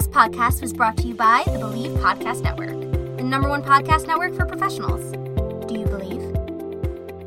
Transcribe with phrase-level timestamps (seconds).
[0.00, 2.70] This podcast was brought to you by the Believe Podcast Network,
[3.18, 5.12] the number one podcast network for professionals.
[5.68, 6.22] Do you believe?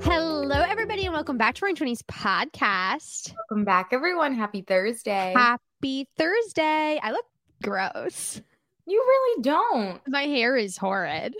[0.01, 3.31] Hello, everybody, and welcome back to RAWring Twenties podcast.
[3.51, 4.33] Welcome back, everyone.
[4.33, 5.35] Happy Thursday.
[5.37, 6.99] Happy Thursday.
[7.03, 7.25] I look
[7.61, 8.41] gross.
[8.87, 10.01] you really don't.
[10.07, 11.35] My hair is horrid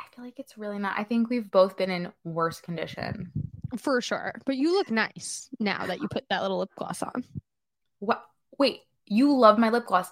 [0.00, 0.98] I feel like it's really not.
[0.98, 3.30] I think we've both been in worse condition.
[3.78, 7.24] for sure, but you look nice now that you put that little lip gloss on.
[8.00, 8.24] What?
[8.58, 10.10] Wait, you love my lip gloss.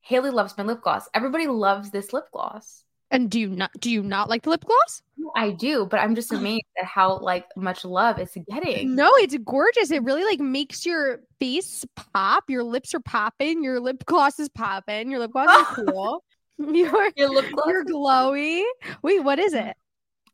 [0.00, 1.08] Haley loves my lip gloss.
[1.14, 2.84] Everybody loves this lip gloss.
[3.10, 5.02] And do you not do you not like the lip gloss?
[5.34, 8.94] I do, but I'm just amazed at how like much love it's getting.
[8.94, 9.90] No, it's gorgeous.
[9.90, 12.44] It really like makes your face pop.
[12.48, 13.64] Your lips are popping.
[13.64, 15.10] Your lip gloss is popping.
[15.10, 16.24] Your lip gloss is cool.
[16.58, 17.66] You're Your lip gloss.
[17.68, 18.64] you're glowy.
[19.02, 19.68] Wait, what is mm-hmm.
[19.68, 19.76] it?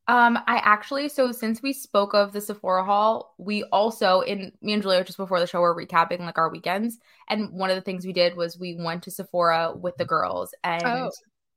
[0.07, 4.75] Um, I actually so since we spoke of the Sephora haul, we also in me
[4.75, 7.83] and Julia just before the show were recapping like our weekends, and one of the
[7.83, 11.11] things we did was we went to Sephora with the girls and Oh.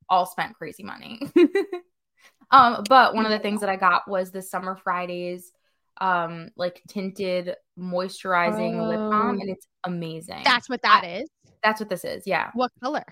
[0.09, 1.19] all spent crazy money.
[2.51, 5.51] um, but one of the things that I got was the Summer Fridays,
[5.99, 9.41] um, like tinted moisturizing lip balm, Oh.
[9.41, 10.43] and it's amazing.
[10.45, 11.29] That's what that is.
[11.63, 12.51] that's what this is, yeah.
[12.53, 13.03] What color?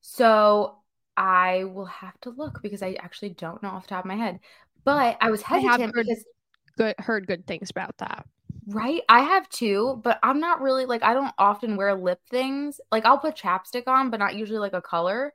[0.00, 0.76] So
[1.16, 4.16] I will have to look because I actually don't know off the top of my
[4.16, 4.40] head.
[4.84, 6.24] But I was I have heard- because
[6.78, 8.24] Good heard good things about that.
[8.66, 9.02] Right?
[9.08, 12.80] I have too, but I'm not really like I don't often wear lip things.
[12.92, 15.34] Like I'll put chapstick on, but not usually like a color.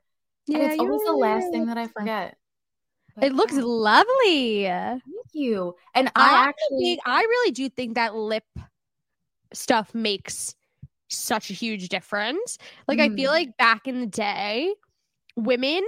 [0.52, 2.36] and it's always the last wear thing that I forget.
[3.14, 4.64] But It looks yeah, lovely.
[4.64, 5.02] thank
[5.32, 5.74] you.
[5.94, 8.44] And I, I actually think I really do think that lip
[9.52, 10.54] stuff makes
[11.08, 12.58] such a huge difference.
[12.88, 13.34] Like I feel Mm.
[13.34, 14.74] like back in the day,
[15.36, 15.84] women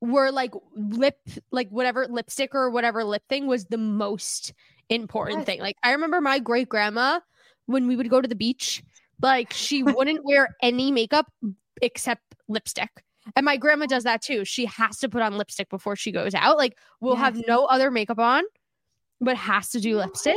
[0.00, 1.18] were like lip
[1.50, 4.52] like whatever lipstick or whatever lip thing was the most
[4.88, 5.46] important Yes.
[5.46, 5.60] thing.
[5.60, 7.20] Like I remember my great grandma
[7.66, 8.82] when we would go to the beach,
[9.20, 11.26] like she wouldn't wear any makeup
[11.82, 13.04] except lipstick.
[13.36, 14.44] And my grandma does that too.
[14.44, 16.56] She has to put on lipstick before she goes out.
[16.56, 18.44] Like we'll have no other makeup on,
[19.20, 20.36] but has to do lipstick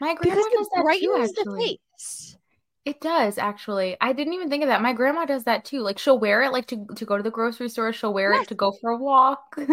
[0.00, 2.36] my grandma because does that too, brightens the face.
[2.84, 3.96] It does actually.
[4.00, 4.80] I didn't even think of that.
[4.82, 5.80] My grandma does that too.
[5.80, 8.44] Like she'll wear it like to, to go to the grocery store, she'll wear Yes.
[8.44, 9.56] it to go for a walk.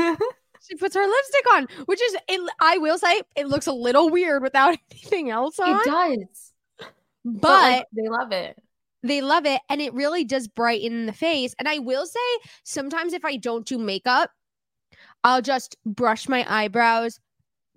[0.68, 4.10] She puts her lipstick on, which is it, I will say it looks a little
[4.10, 6.54] weird without anything else on, it does.
[7.24, 8.58] but, But like, they love it.
[9.04, 11.54] they love it and it really does brighten the face.
[11.60, 12.20] And I will say
[12.66, 14.32] sometimes if I don't do makeup,
[15.24, 17.20] I'll just brush my eyebrows,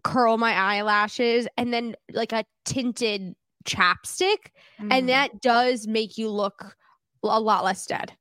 [0.03, 4.91] curl my eyelashes, and then like a tinted chapstick, Mhm.
[4.91, 6.76] and that does make you look
[7.22, 8.12] a lot less dead.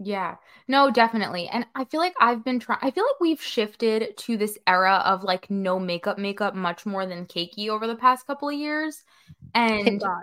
[0.00, 0.36] Yeah,
[0.68, 1.48] no, definitely.
[1.48, 5.02] And I feel like I've been trying, I feel like we've shifted to this era
[5.04, 9.04] of like no makeup makeup much more than cakey over the past couple of years.
[9.54, 10.22] And God.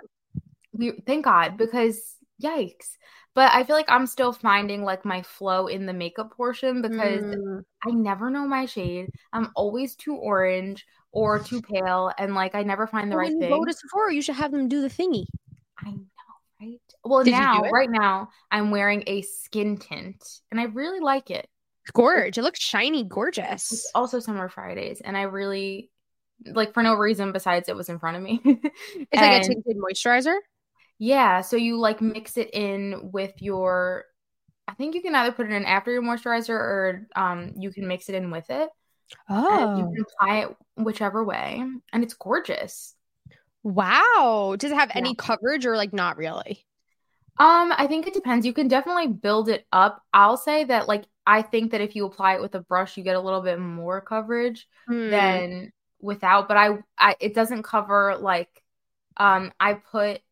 [0.72, 2.96] we thank God because yikes.
[3.34, 7.24] But I feel like I'm still finding like my flow in the makeup portion because
[7.32, 7.64] Mm.
[7.86, 9.10] I never know my shade.
[9.32, 13.28] I'm always too orange or too pale and like I never find the Well, right
[13.28, 13.50] when you thing.
[13.50, 15.24] go to Sephora, you should have them do the thingy.
[15.78, 16.06] I know,
[16.60, 16.80] right?
[17.04, 21.48] Well, Did now, right now, I'm wearing a skin tint and I really like it.
[21.92, 22.36] Gorge.
[22.38, 23.72] It looks shiny, gorgeous.
[23.72, 25.90] It's also Summer Fridays, and I really
[26.46, 28.40] like for no reason besides it was in front of me.
[29.12, 30.36] It's like a tinted moisturizer.
[30.98, 34.04] yeah, so you like mix it in with your.
[34.68, 37.88] I think you can either put it in after your moisturizer, or um, you can
[37.88, 38.70] mix it in with it.
[39.28, 41.62] And you can apply it whichever way,
[41.92, 42.94] and it's gorgeous.
[43.62, 44.56] wow.
[44.58, 46.64] Does it have any coverage or like not really?
[47.38, 48.44] Um, I think it depends.
[48.44, 50.02] You can definitely build it up.
[50.12, 53.04] I'll say that like I think that if you apply it with a brush, you
[53.04, 54.68] get a little bit more coverage.
[54.86, 55.10] Hmm.
[55.10, 58.48] than without but I, I it doesn't cover like
[59.18, 60.22] um i put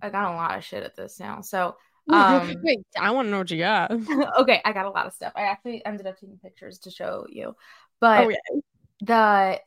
[0.00, 1.76] i got a lot of shit at this now so
[2.08, 3.90] um Wait, I want to know what you got.
[4.40, 7.26] okay i got a lot of stuff i actually ended up taking pictures to show
[7.28, 7.54] you
[8.00, 8.60] but Oh, yeah.
[9.02, 9.60] the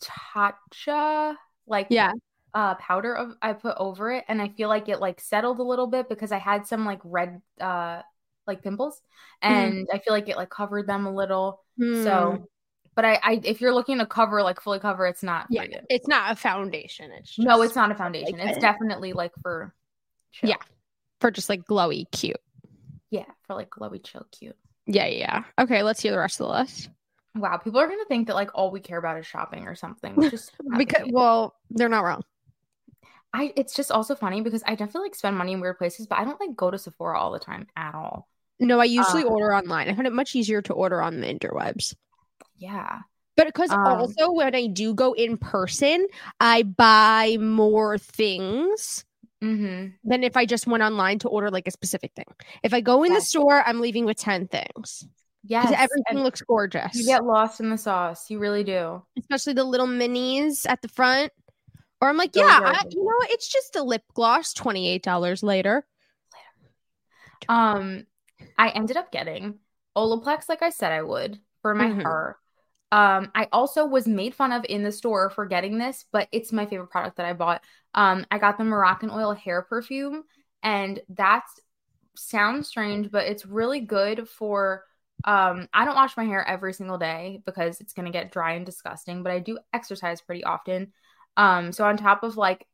[0.00, 1.34] tatcha
[1.66, 2.12] like Yeah.
[2.52, 5.62] uh powder of i put over it and i feel like it like settled a
[5.62, 8.02] little bit because i had some like red uh
[8.46, 9.00] like pimples
[9.40, 12.04] and i feel like it like covered them a little Hmm.
[12.04, 12.48] so
[12.94, 16.06] but I, I if you're looking to cover like fully cover it's not yeah, it's
[16.06, 17.10] not a foundation.
[17.10, 19.74] It's just no it's not a foundation like it's definitely like for
[20.30, 20.50] chill.
[20.50, 20.56] Yeah.
[21.20, 22.36] for just like glowy cute.
[23.10, 24.56] Yeah, for like glowy, chill, cute.
[24.86, 25.42] Yeah, yeah.
[25.58, 26.90] Okay, let's hear the rest of the list.
[27.34, 30.14] Wow, people are gonna think that like all we care about is shopping or something,
[30.14, 32.22] which is because well, they're not wrong.
[33.32, 36.18] I it's just also funny because I definitely like spend money in weird places, but
[36.18, 38.28] I don't like go to Sephora all the time at all.
[38.60, 39.88] No, I usually um, order online.
[39.88, 41.94] I find it much easier to order on the interwebs.
[42.56, 43.00] Yeah.
[43.36, 46.06] But because um, also when I do go in person,
[46.38, 49.04] I buy more things
[49.42, 49.88] mm-hmm.
[50.04, 52.26] than if I just went online to order like a specific thing.
[52.62, 55.08] If I go in the store, I'm leaving with 10 things.
[55.46, 55.66] Yes.
[55.66, 56.94] Everything and looks gorgeous.
[56.94, 58.30] You get lost in the sauce.
[58.30, 59.02] You really do.
[59.18, 61.32] Especially the little minis at the front.
[62.00, 65.86] Or I'm like, yeah, I, you know, it's just a lip gloss, $28 later.
[67.48, 68.06] Um,
[68.58, 69.58] I ended up getting
[69.96, 72.00] Olaplex, like I said I would, for my mm-hmm.
[72.00, 72.38] hair.
[72.92, 76.52] Um, I also was made fun of in the store for getting this, but it's
[76.52, 77.64] my favorite product that I bought.
[77.94, 80.24] Um, I got the Moroccanoil hair perfume,
[80.62, 81.44] and that
[82.16, 84.84] sounds strange, but it's really good for.
[85.24, 88.66] Um, I don't wash my hair every single day because it's gonna get dry and
[88.66, 90.92] disgusting, but I do exercise pretty often.
[91.36, 92.66] Um, so on top of like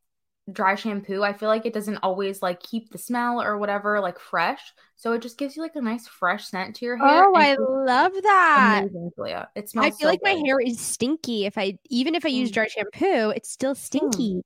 [0.51, 4.19] dry shampoo, I feel like it doesn't always like keep the smell or whatever like
[4.19, 4.61] fresh.
[4.95, 7.25] So it just gives you like a nice fresh scent to your hair.
[7.25, 8.79] Oh, I love that.
[8.83, 9.49] Amazing, Julia.
[9.55, 9.87] It smells.
[9.87, 10.35] I feel so like good.
[10.35, 11.45] my hair is stinky.
[11.45, 12.53] If I even if I use mm.
[12.53, 14.35] dry shampoo, it's still stinky.
[14.35, 14.41] Mm.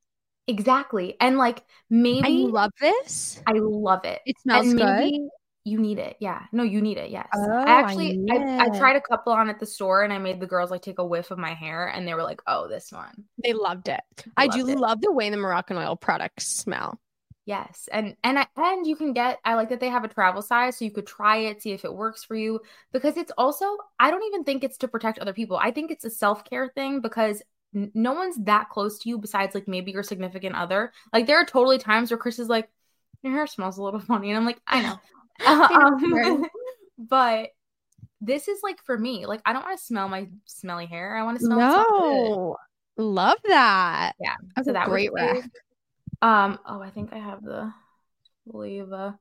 [0.47, 1.15] Exactly.
[1.19, 3.41] And like maybe I love this.
[3.47, 4.21] I love it.
[4.25, 5.29] It smells and good.
[5.67, 6.17] You need it.
[6.19, 6.43] Yeah.
[6.51, 7.09] No, you need it.
[7.09, 7.27] Yes.
[7.33, 10.19] Oh, I actually I, I, I, tried a couple on at the store and I
[10.19, 12.67] made the girls like take a whiff of my hair and they were like, oh,
[12.69, 13.25] this one.
[13.43, 14.01] They loved it.
[14.37, 14.77] I do it.
[14.77, 16.99] love the way the Moroccanoil products smell.
[17.47, 17.89] Yes.
[17.91, 20.77] And and I and you can get I like that they have a travel size
[20.77, 22.59] so you could try it, see if it works for you.
[22.93, 23.65] Because it's also
[23.99, 25.57] I don't even think it's to protect other people.
[25.57, 27.41] I think it's a self-care thing because
[27.73, 30.93] no one's that close to you besides like maybe your significant other.
[31.11, 32.69] Like there are totally times where Chris is like,
[33.23, 34.29] Your hair smells a little funny.
[34.29, 34.99] And I'm like, I know.
[35.45, 36.45] um,
[36.97, 37.49] but
[38.21, 39.25] this is like for me.
[39.25, 41.15] Like I don't want to smell my smelly hair.
[41.15, 41.57] I want to smell.
[41.57, 42.57] No,
[42.97, 44.13] love that.
[44.19, 45.43] Yeah, that's so a that great rec.
[46.21, 46.59] Um.
[46.65, 47.71] Oh, I think I have the
[48.49, 49.17] believe a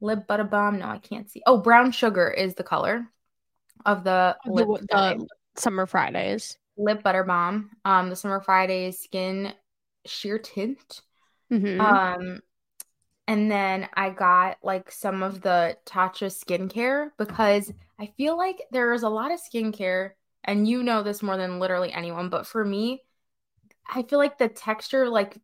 [0.00, 0.78] lip butter balm.
[0.78, 1.42] No, I can't see.
[1.46, 3.06] Oh, brown sugar is the color
[3.84, 4.66] of the lip.
[4.66, 5.26] The, the
[5.56, 7.70] Summer Fridays lip butter balm.
[7.84, 9.52] Um, the Summer Fridays skin
[10.04, 11.02] sheer tint.
[11.52, 11.80] Mm-hmm.
[11.80, 12.40] Um,
[13.28, 18.92] and then I got like some of the Tatcha skincare because I feel like there
[18.92, 20.10] is a lot of skincare,
[20.44, 23.02] and you know this more than literally anyone, but for me,
[23.88, 25.38] I feel like the texture, like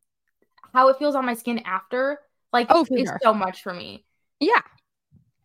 [0.72, 2.18] how it feels on my skin after,
[2.52, 3.20] like oh, is sure.
[3.22, 4.04] so much for me.
[4.38, 4.62] Yeah.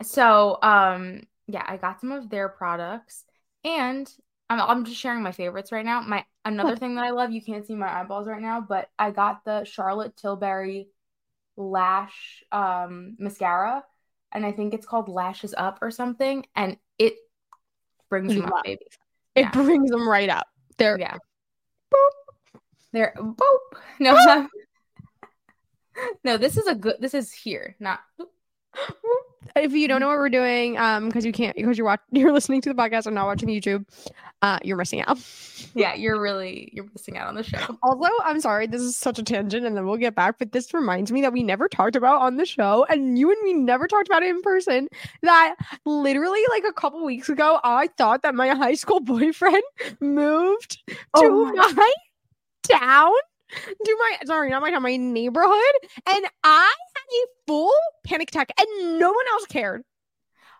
[0.03, 3.23] So, um, yeah, I got some of their products,
[3.63, 4.11] and
[4.49, 6.01] I'm I'm just sharing my favorites right now.
[6.01, 9.09] My another thing that I love, you can't see my eyeballs right now, but I
[9.09, 10.89] got the Charlotte Tilbury
[11.57, 13.83] lash um mascara
[14.31, 17.15] and I think it's called Lashes Up or something and it
[18.09, 18.85] brings them up baby.
[19.35, 19.51] It yeah.
[19.51, 20.47] brings them right up.
[20.77, 21.17] They're yeah.
[21.93, 22.59] Boop.
[22.91, 23.33] They're boop.
[23.99, 24.47] No.
[26.23, 28.27] no, this is a good this is here, not boop.
[29.67, 32.31] If you don't know what we're doing, um, because you can't because you're watching you're
[32.31, 33.85] listening to the podcast and not watching YouTube,
[34.41, 35.17] uh, you're missing out.
[35.73, 37.77] yeah, you're really you're missing out on the show.
[37.83, 40.37] Although I'm sorry, this is such a tangent, and then we'll get back.
[40.39, 43.41] But this reminds me that we never talked about on the show, and you and
[43.43, 44.87] me never talked about it in person.
[45.23, 45.55] That
[45.85, 49.63] literally, like a couple weeks ago, I thought that my high school boyfriend
[49.99, 50.77] moved
[51.15, 51.93] oh to my, my
[52.69, 53.13] town
[53.49, 57.73] to my sorry, not my town, my neighborhood, and I had a full
[58.05, 59.83] panic attack, and no one else cared.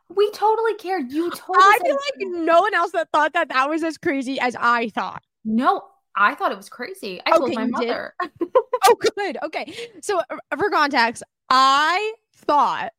[0.10, 1.12] We totally cared.
[1.12, 1.58] You totally.
[1.60, 4.90] I feel like no one else that thought that that was as crazy as I
[4.90, 5.22] thought.
[5.44, 5.84] No,
[6.16, 7.22] I thought it was crazy.
[7.26, 8.14] I okay, told my mother.
[8.86, 9.38] oh, good.
[9.44, 9.90] Okay.
[10.02, 10.22] So
[10.58, 12.92] for context, I thought.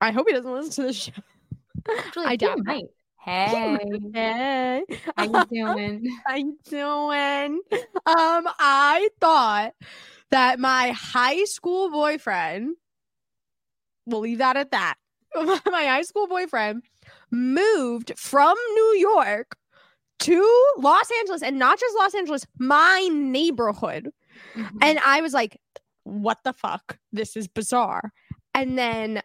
[0.00, 1.12] I hope he doesn't listen to the show.
[1.96, 2.58] Actually, I doubt.
[2.64, 2.84] Might.
[3.24, 3.78] Hey.
[4.12, 4.82] Hey.
[5.16, 6.18] How you doing?
[6.26, 7.60] How you doing?
[8.04, 9.74] Um, I thought
[10.30, 12.74] that my high school boyfriend,
[14.06, 14.94] we'll leave that at that.
[15.36, 16.82] my high school boyfriend
[17.30, 19.56] moved from New York
[20.18, 24.10] to Los Angeles and not just Los Angeles, my neighborhood.
[24.56, 24.78] Mm-hmm.
[24.82, 25.60] And I was like,
[26.02, 26.98] what the fuck?
[27.12, 28.12] This is bizarre.
[28.52, 29.22] And then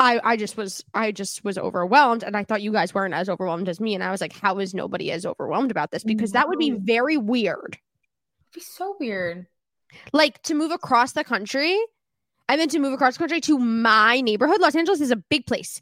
[0.00, 3.28] I I just was I just was overwhelmed and I thought you guys weren't as
[3.28, 6.32] overwhelmed as me and I was like how is nobody as overwhelmed about this because
[6.32, 7.74] that would be very weird.
[7.74, 9.46] It'd be so weird.
[10.12, 11.78] Like to move across the country
[12.48, 14.60] I meant to move across the country to my neighborhood.
[14.60, 15.80] Los Angeles is a big place.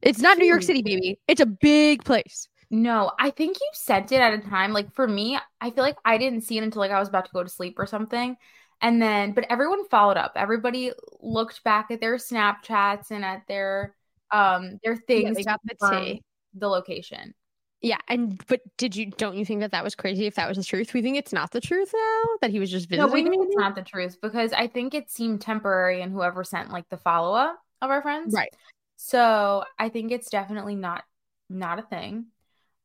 [0.00, 1.18] It's not New York City, baby.
[1.28, 2.48] It's a big place.
[2.70, 4.72] No, I think you sent it at a time.
[4.72, 7.26] Like for me, I feel like I didn't see it until like I was about
[7.26, 8.36] to go to sleep or something.
[8.80, 10.32] And then, but everyone followed up.
[10.36, 13.94] Everybody looked back at their Snapchats and at their
[14.30, 16.22] Um, there are things Yeah, they got the tea.
[16.54, 17.34] the location.
[17.82, 20.56] Yeah, and but did you don't you think that that was crazy if that was
[20.56, 20.92] the truth?
[20.94, 23.56] We think it's not the truth now that he was just No, we think it's
[23.56, 27.34] not the truth because I think it seemed temporary and whoever sent like the follow
[27.34, 28.32] up of our friends.
[28.32, 28.52] right.
[28.96, 31.04] So I think it's definitely not
[31.48, 32.26] not a thing.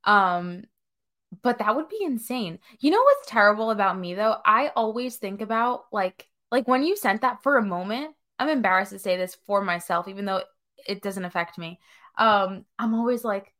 [0.04, 0.64] Um
[1.42, 2.58] but that would be insane.
[2.80, 4.36] You know what's terrible about me though?
[4.44, 8.92] I always think about like like when you sent that for a moment, I'm embarrassed
[8.92, 10.42] to say this for myself even though
[10.86, 11.80] it doesn't affect me.
[12.18, 13.54] Um I'm always like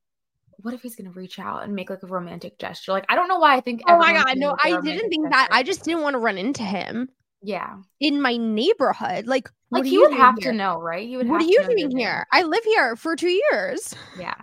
[0.58, 2.92] what if he's gonna reach out and make like a romantic gesture?
[2.92, 3.82] Like I don't know why I think.
[3.88, 5.48] Oh my god, no, I didn't think that.
[5.50, 7.08] I just didn't want to run into him
[7.42, 9.26] yeah, in my neighborhood.
[9.26, 10.52] Like, what like he you would have here?
[10.52, 11.06] to know, right?
[11.06, 11.28] He would.
[11.28, 12.26] What have are you doing here?
[12.30, 13.94] I live here for two years.
[14.18, 14.34] Yeah.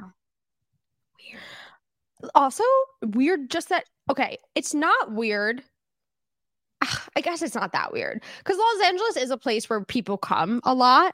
[2.35, 2.63] Also,
[3.01, 3.49] weird.
[3.49, 3.85] Just that.
[4.09, 5.63] Okay, it's not weird.
[7.15, 10.61] I guess it's not that weird because Los Angeles is a place where people come
[10.63, 11.13] a lot.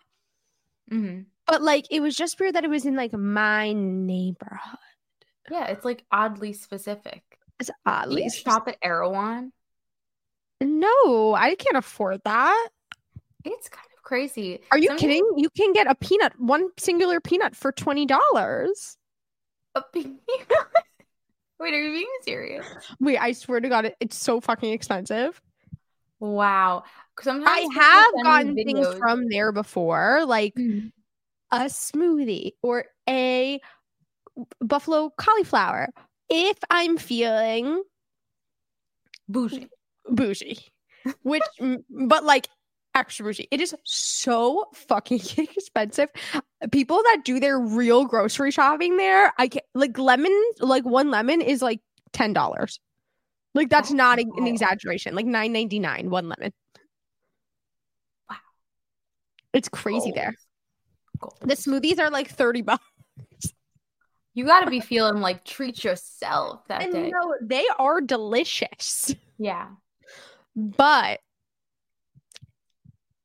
[0.89, 4.79] hmm But like, it was just weird that it was in like my neighborhood.
[5.51, 7.21] Yeah, it's like oddly specific.
[7.59, 8.51] It's oddly you specific.
[8.51, 9.51] shop at Erewhon?
[10.61, 12.69] No, I can't afford that.
[13.43, 14.61] It's kind of crazy.
[14.71, 15.31] Are you Sometimes- kidding?
[15.37, 18.97] You can get a peanut, one singular peanut for twenty dollars.
[21.59, 22.65] Wait, are you being serious?
[22.99, 25.41] Wait, I swear to God, it, it's so fucking expensive.
[26.19, 26.83] Wow.
[27.21, 30.91] Sometimes I have gotten things from there before, like Mhm.
[31.51, 33.61] a smoothie or a
[34.59, 35.87] buffalo cauliflower.
[36.29, 37.83] If I'm feeling
[39.29, 39.69] bougie.
[40.09, 40.59] bougie,
[41.21, 41.43] which,
[41.89, 42.47] but like
[42.95, 46.09] extra bougie, it is so fucking expensive.
[46.71, 51.41] People that do their real grocery shopping there, I can like lemon, like one lemon
[51.41, 51.81] is like
[52.13, 52.79] ten dollars.
[53.53, 55.15] Like that's Oh, not a- an exaggeration.
[55.15, 56.53] Like nine ninety nine one lemon.
[58.29, 58.37] Wow.
[59.53, 60.33] It's crazy there.
[61.19, 61.37] Goals.
[61.41, 62.83] The smoothies are like 30 bucks.
[64.33, 67.09] You got to be feeling like treat yourself that And day.
[67.09, 69.67] no, they are delicious, Yeah.
[70.57, 71.21] but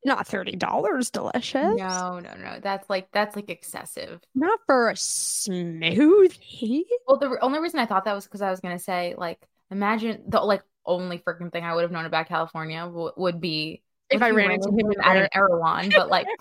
[0.04, 1.76] not $30 delicious.
[1.76, 2.58] No, no, no.
[2.62, 4.20] That's like that's like excessive.
[4.34, 6.82] Not for a smoothie.
[7.06, 10.22] Well, the only reason I thought that was because I was gonna say like imagine
[10.26, 14.22] the like only freaking thing I would have known about California w- would be If
[14.22, 16.26] I ran into him at an Erewhon, but like.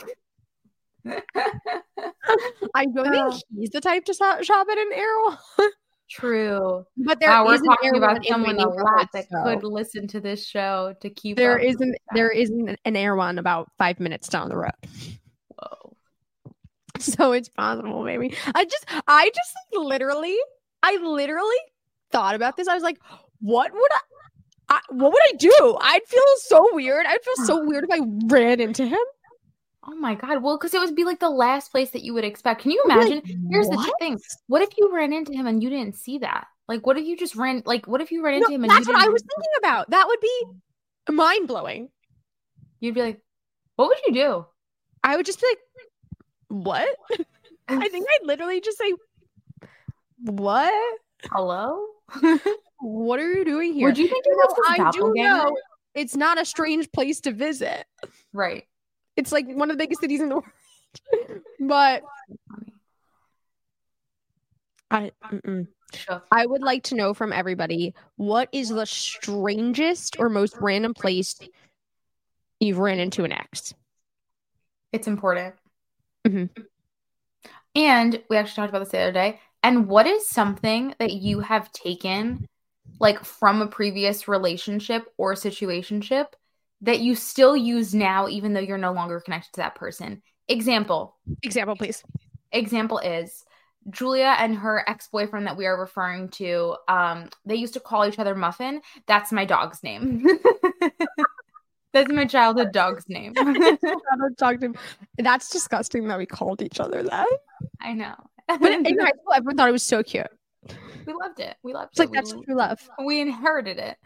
[2.76, 5.38] I don't think he's the type to shop, shop at an Arrow.
[6.10, 6.86] True.
[6.98, 10.46] But there wow, we're talking about someone a lot that so could listen to this
[10.46, 11.38] show to keep.
[11.38, 14.72] There isn't there isn't an Erewhon about five minutes down the road.
[15.50, 15.96] Whoa.
[16.98, 18.36] So it's possible, maybe.
[18.56, 20.36] I just, I just literally,
[20.82, 21.56] I literally
[22.12, 22.68] thought about this.
[22.68, 23.00] I was like,
[23.40, 25.78] what would I, I what would I do?
[25.80, 27.06] I'd feel so weird.
[27.06, 28.98] I'd feel so weird if I ran into him.
[29.84, 30.44] Oh my god.
[30.44, 32.62] Well, because it would be like the last place that you would expect.
[32.62, 33.22] Can you I'd like, imagine?
[33.50, 34.20] Here's the "What?" thing.
[34.48, 36.48] What if you ran into him and you didn't see that?
[36.68, 37.64] Like, what if you just ran?
[37.66, 38.98] Like, what if you ran No, into him and that's what?
[38.98, 39.90] I was thinking about.
[39.90, 40.46] That would be
[41.14, 41.90] mind blowing.
[42.80, 43.22] You'd be like,
[43.76, 44.46] what would you do?
[45.04, 45.60] I would just be like,
[46.50, 46.90] what?
[47.68, 48.94] I think I'd literally just say,
[50.20, 50.74] what?
[51.32, 51.86] Hello.
[52.82, 53.88] What are you doing here?
[53.88, 55.58] Would you think You know, I do know
[55.96, 57.86] it's not a strange place to visit.
[58.32, 58.69] Right.
[59.20, 60.46] It's like one of the biggest cities in the world.
[61.60, 62.04] but
[64.90, 65.68] I, mm-mm.
[66.32, 71.38] I would like to know from everybody what is the strangest or most random place
[72.62, 73.74] you've ran into an ex?
[74.94, 75.56] It's important.
[76.26, 76.50] Mhm.
[77.76, 79.42] And we actually talked about this the other day.
[79.64, 82.46] And what is something that you have taken
[83.02, 86.28] like from a previous relationship or situationship
[86.82, 90.22] that you still use now, even though you're no longer connected to that person?
[90.48, 91.18] Example.
[91.44, 92.04] Example, please.
[92.52, 93.44] Example is
[93.90, 98.20] Julia and her ex-boyfriend that we are referring to, um, they used to call each
[98.20, 98.82] other Muffin.
[99.08, 100.26] That's my dog's name.
[101.94, 103.34] That's my childhood dog's name.
[104.38, 104.76] To him.
[105.18, 107.28] That's disgusting that we called each other that.
[107.82, 108.16] I know.
[108.48, 110.28] But in high school, everyone thought it was so cute.
[111.06, 111.56] we loved it.
[111.64, 112.04] We loved It's it.
[112.04, 112.80] like that's we, true love.
[113.06, 113.98] we inherited it.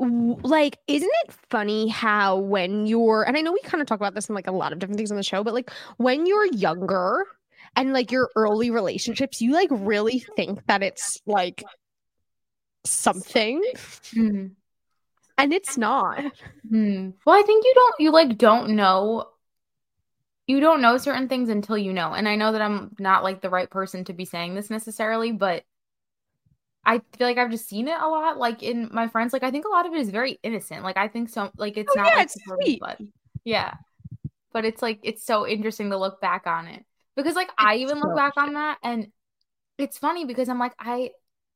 [0.00, 4.14] Like isn't it funny how when you're and i know we kind of talk about
[4.14, 6.46] this in like a lot of different things on the show but like when you're
[6.46, 7.26] younger
[7.76, 11.62] and like your early relationships you like really think that it's like
[12.84, 13.62] something
[15.38, 16.24] and it's not
[16.68, 17.10] Hmm.
[17.26, 17.94] Well, I think you don't.
[17.98, 19.26] You like don't know.
[20.46, 22.12] You don't know certain things until you know.
[22.12, 25.32] And I know that I'm not like the right person to be saying this necessarily,
[25.32, 25.64] but
[26.84, 28.38] I feel like I've just seen it a lot.
[28.38, 30.82] Like in my friends, like I think a lot of it is very innocent.
[30.82, 31.50] Like I think so.
[31.56, 32.06] Like it's Oh, not.
[32.06, 32.82] yeah, like, it's sweet.
[33.44, 33.74] Yeah,
[34.52, 36.84] but it's like it's so interesting to look back on it.
[37.16, 39.08] Because like I even look back on that and
[39.78, 41.10] it's funny because I'm like, I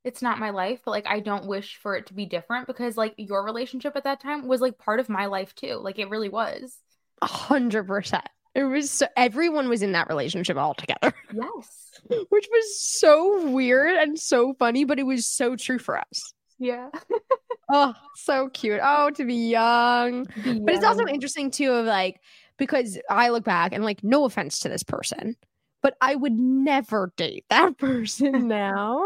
[0.04, 2.96] it's not my life, but like I don't wish for it to be different because
[2.96, 5.76] like your relationship at that time was like part of my life too.
[5.76, 6.76] Like it really was.
[7.22, 8.28] A hundred percent.
[8.54, 11.12] It was so everyone was in that relationship all together.
[11.32, 11.90] Yes.
[12.28, 16.32] Which was so weird and so funny, but it was so true for us.
[16.58, 16.90] Yeah.
[17.72, 18.80] oh, so cute.
[18.82, 20.24] Oh, to be young.
[20.44, 22.20] Be But it's also interesting too of like
[22.56, 25.34] because I look back and like no offense to this person,
[25.82, 29.02] but I would never date that person now.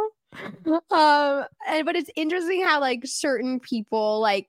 [0.90, 4.48] um and but it's interesting how like certain people like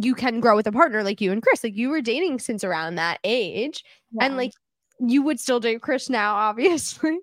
[0.00, 1.62] you can grow with a partner like you and Chris.
[1.64, 3.84] Like you were dating since around that age
[4.20, 4.52] and like
[5.00, 7.18] you would still date Chris now obviously.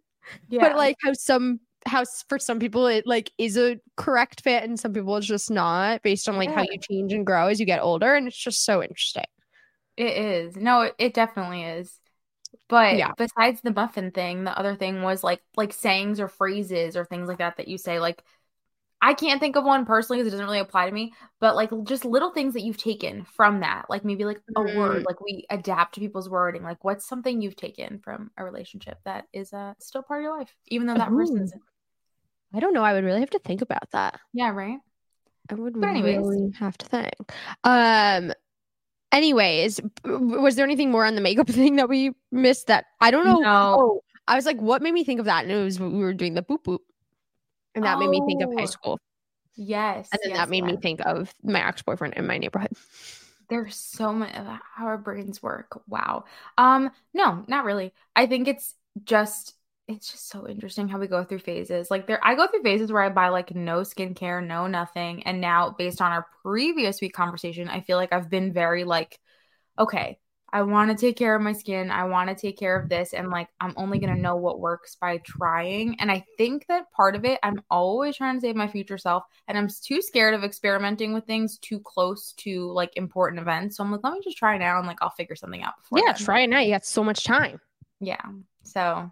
[0.49, 0.59] yeah.
[0.61, 4.79] But like how some how for some people it like is a correct fit and
[4.79, 7.65] some people it's just not based on like how you change and grow as you
[7.65, 9.23] get older and it's just so interesting.
[9.97, 10.55] It is.
[10.55, 11.99] No, it, it definitely is.
[12.67, 13.11] But Yeah.
[13.17, 17.27] besides the muffin thing, the other thing was like like sayings or phrases or things
[17.27, 17.99] like that that you say.
[17.99, 18.23] Like
[19.01, 21.69] I can't think of one personally because it doesn't really apply to me, but like
[21.85, 23.85] just little things that you've taken from that.
[23.89, 25.05] Like maybe like a word, Mm.
[25.05, 26.63] like we adapt to people's wording.
[26.63, 30.37] Like what's something you've taken from a relationship that is uh still part of your
[30.37, 31.43] life, even though that person Ooh.
[31.43, 31.61] isn't.
[32.53, 32.83] I don't know.
[32.83, 34.19] I would really have to think about that.
[34.33, 34.79] Yeah, right.
[35.49, 36.17] I would But anyways.
[36.17, 37.13] really have to think.
[37.63, 38.33] Um
[39.11, 43.25] anyways, was there anything more on the makeup thing that we missed that I don't
[43.25, 43.39] know.
[43.39, 43.75] No.
[43.79, 45.43] Oh, I was like, what made me think of that?
[45.43, 46.79] And it was we were doing the boop boop.
[47.75, 48.99] And that made me think of high Oh, school.
[49.55, 50.09] Yes.
[50.11, 52.71] And then yes, that made me think of my ex-boyfriend in my neighborhood.
[53.49, 55.81] there's so much of how our brains work.
[55.87, 56.25] Wow.
[56.57, 57.93] Um, no, not really.
[58.15, 59.55] I think it's just
[59.87, 61.89] it's just so interesting how we go through phases.
[61.89, 65.23] Like there I go through phases where I buy like no skincare, no nothing.
[65.23, 69.19] And now based on our previous week conversation, I feel like I've been very like,
[69.79, 70.19] okay,
[70.51, 71.91] I want to take care of my skin.
[71.91, 73.13] I want to take care of this.
[73.13, 75.99] And like I'm only gonna know what works by trying.
[75.99, 79.23] And I think that part of it, I'm always trying to save my future self.
[79.47, 83.77] And I'm too scared of experimenting with things too close to like important events.
[83.77, 85.99] So I'm like, let me just try now and like I'll figure something out before.
[85.99, 86.25] Yeah, then.
[86.25, 86.59] try it now.
[86.59, 87.59] You got so much time.
[87.99, 88.21] Yeah.
[88.63, 89.11] So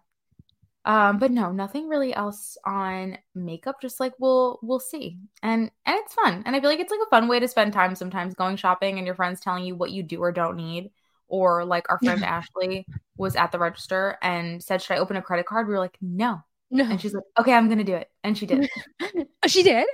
[0.88, 3.82] um, but no, nothing really else on makeup.
[3.82, 5.17] Just like we'll we'll see.
[5.43, 6.43] And and it's fun.
[6.45, 8.97] And I feel like it's like a fun way to spend time sometimes going shopping
[8.97, 10.91] and your friends telling you what you do or don't need.
[11.28, 12.86] Or like our friend Ashley
[13.18, 15.68] was at the register and said, Should I open a credit card?
[15.68, 16.42] We were like, No.
[16.70, 18.10] No, And she's like, Okay, I'm gonna do it.
[18.24, 18.70] And she did.
[19.48, 19.86] she did.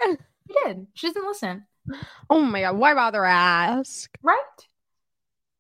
[0.47, 0.87] She did.
[0.93, 1.65] She doesn't listen.
[2.29, 4.09] Oh my god, why bother ask?
[4.21, 4.37] Right?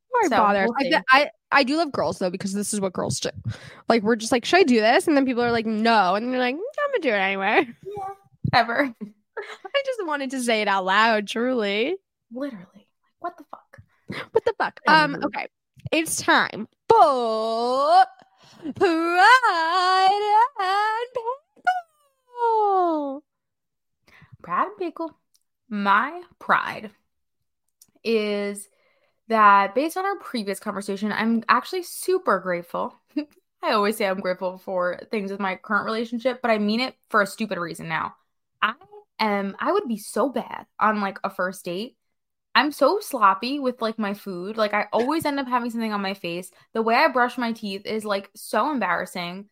[0.09, 0.65] Why So, bother?
[0.67, 3.29] we'll I, I I do love girls though because this is what girls do.
[3.89, 5.07] Like we're just like, should I do this?
[5.07, 7.67] And then people are like, no, and they're like, I'm gonna do it anyway.
[7.85, 8.07] Yeah.
[8.53, 8.93] Ever.
[9.37, 11.27] I just wanted to say it out loud.
[11.27, 11.95] Truly,
[12.31, 12.65] Literally.
[12.75, 12.87] Like,
[13.19, 13.79] what the fuck?
[14.31, 14.79] what the fuck?
[14.87, 15.47] Um, okay,
[15.91, 18.03] it's time for
[18.75, 20.09] pride
[20.59, 21.35] and pickle.
[24.41, 25.17] Pride and Pickle.
[25.69, 26.91] My pride
[28.03, 28.67] is
[29.27, 32.95] that based on our previous conversation, I'm actually super grateful.
[33.63, 36.95] I always say I'm grateful for things with my current relationship, but I mean it
[37.09, 38.15] for a stupid reason now.
[38.61, 38.73] I
[39.19, 41.95] am, I would be so bad on like a first date.
[42.55, 44.57] I'm so sloppy with like my food.
[44.57, 46.51] Like I always end up having something on my face.
[46.73, 49.49] The way I brush my teeth is like so embarrassing.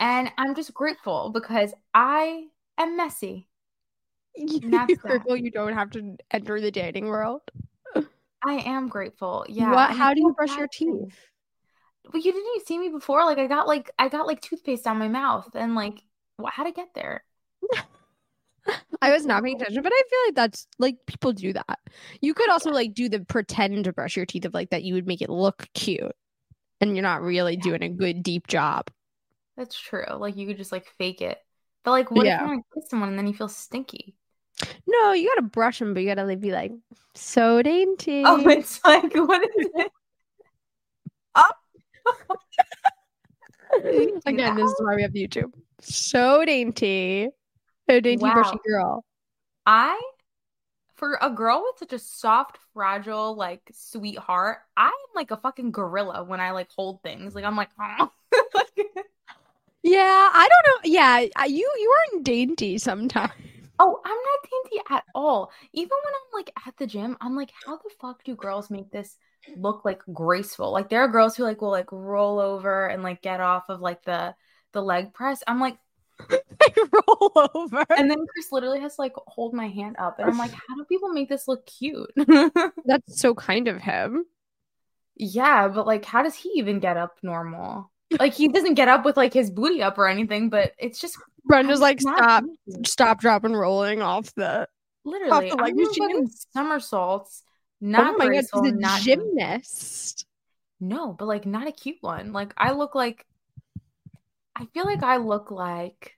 [0.00, 2.46] And I'm just grateful because I
[2.78, 3.48] am messy.
[4.34, 7.42] You're grateful you don't have to enter the dating world.
[7.94, 9.46] I am grateful.
[9.48, 9.72] Yeah.
[9.72, 9.92] What?
[9.92, 11.16] How do you brush your teeth?
[12.10, 13.24] But you didn't even see me before.
[13.24, 16.02] Like I got like I got like toothpaste on my mouth and like
[16.46, 17.24] how to get there?
[19.02, 21.78] I was not paying attention, but I feel like that's like people do that.
[22.20, 24.94] You could also like do the pretend to brush your teeth of like that you
[24.94, 26.14] would make it look cute
[26.80, 28.90] and you're not really doing a good deep job.
[29.56, 30.06] That's true.
[30.16, 31.38] Like you could just like fake it.
[31.84, 32.36] But like what Yeah.
[32.36, 34.14] if you want to kiss someone and then you feel stinky?
[34.86, 36.72] No, you gotta brush them, but you gotta like, be like
[37.14, 38.22] so dainty.
[38.24, 39.92] Oh, it's like what is it?
[41.36, 41.50] Oh.
[44.26, 45.52] Again, this is why we have YouTube.
[45.80, 47.28] So dainty.
[47.88, 48.64] So dainty brushy Wow.
[48.66, 49.04] girl.
[49.66, 50.00] I
[50.96, 56.24] for a girl with such a soft, fragile, like sweetheart, I'm like a fucking gorilla
[56.24, 57.34] when I like hold things.
[57.34, 58.10] Like I'm like, oh.
[59.82, 60.90] Yeah, I don't know.
[60.90, 63.32] Yeah, you you aren't dainty sometimes.
[63.78, 65.50] Oh, I'm not dainty at all.
[65.72, 68.90] Even when I'm like at the gym, I'm like, how the fuck do girls make
[68.90, 69.16] this
[69.54, 70.70] look like graceful?
[70.72, 73.80] Like there are girls who like will like roll over and like get off of
[73.80, 74.34] like the
[74.72, 75.42] the leg press.
[75.46, 75.76] I'm like,
[77.08, 77.84] roll over.
[77.96, 80.76] and then Chris literally has to like hold my hand up, and I'm like, how
[80.76, 82.10] do people make this look cute?
[82.84, 84.24] That's so kind of him.
[85.16, 87.90] yeah, but like, how does he even get up normal?
[88.18, 91.16] Like he doesn't get up with like his booty up or anything, but it's just
[91.44, 92.84] Brenda's like, stop, dancing.
[92.84, 94.68] stop, drop, and rolling off the.
[95.04, 96.28] Literally, the I'm leg doing machine.
[96.52, 97.42] somersaults.
[97.46, 100.26] Oh not oh my god, graceful, she's a not gymnast.
[100.80, 102.32] No, but like not a cute one.
[102.32, 103.26] Like I look like
[104.56, 106.16] I feel like I look like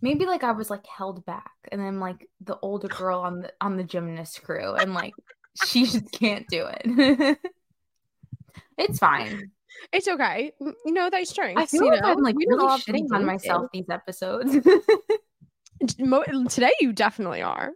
[0.00, 3.52] maybe like I was like held back and then like the older girl on the
[3.60, 5.14] on the gymnast crew and like
[5.64, 7.38] she just can't do it.
[8.78, 9.50] it's fine.
[9.92, 10.52] It's okay.
[10.60, 11.62] You know thy strengths.
[11.62, 12.12] I feel you like know?
[12.12, 14.52] I'm like really all have to be shitting on myself these episodes.
[16.54, 17.72] Today you definitely are.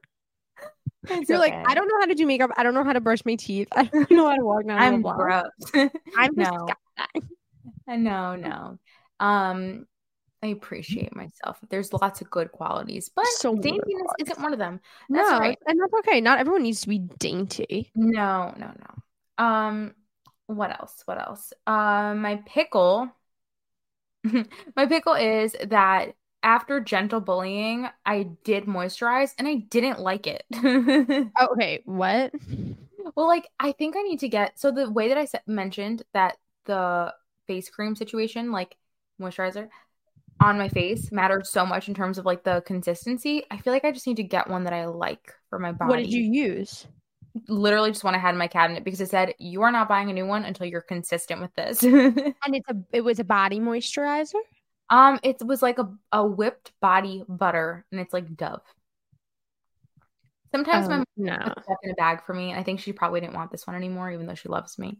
[1.08, 1.54] It's You're like.
[1.54, 2.50] I don't know how to do makeup.
[2.56, 3.68] I don't know how to brush my teeth.
[3.72, 5.44] I don't know how to walk down I'm gross.
[5.74, 6.66] I'm no.
[6.66, 7.28] disgusting.
[7.88, 8.78] no, no.
[9.20, 9.86] Um
[10.44, 11.58] I appreciate myself.
[11.70, 14.80] There's lots of good qualities, but So daintiness isn't one of them.
[15.12, 15.58] That's no, right.
[15.66, 16.20] and that's okay.
[16.20, 17.92] Not everyone needs to be dainty.
[17.94, 19.44] No, no, no.
[19.44, 19.94] Um,
[20.46, 21.02] what else?
[21.06, 21.52] What else?
[21.66, 23.10] Um, my pickle.
[24.76, 30.44] my pickle is that after gentle bullying, I did moisturize and I didn't like it.
[31.36, 32.32] Oh, okay, what?
[33.16, 36.36] well, like I think I need to get so the way that I mentioned that
[36.66, 37.12] the
[37.46, 38.76] face cream situation, like
[39.20, 39.68] moisturizer
[40.40, 43.44] on my face, matters so much in terms of like the consistency.
[43.50, 45.88] I feel like I just need to get one that I like for my body
[45.88, 46.86] What did you use?
[47.48, 50.10] literally just one I had in my cabinet because it said you are not buying
[50.10, 51.88] a new one until you're consistent with this.
[52.44, 54.40] And it's a it was a body moisturizer.
[54.90, 58.60] um, it was like a, a whipped body butter, and it's like Dove.
[60.54, 61.52] Sometimes my Oh, mom no.
[61.82, 64.26] in a bag for me, I think she probably didn't want this one anymore, even
[64.26, 64.98] though she loves me.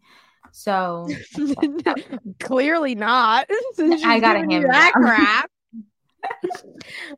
[0.50, 1.08] So
[2.40, 3.46] Clearly not.
[3.78, 4.94] I got a giving you hand that that.
[5.00, 5.50] crap.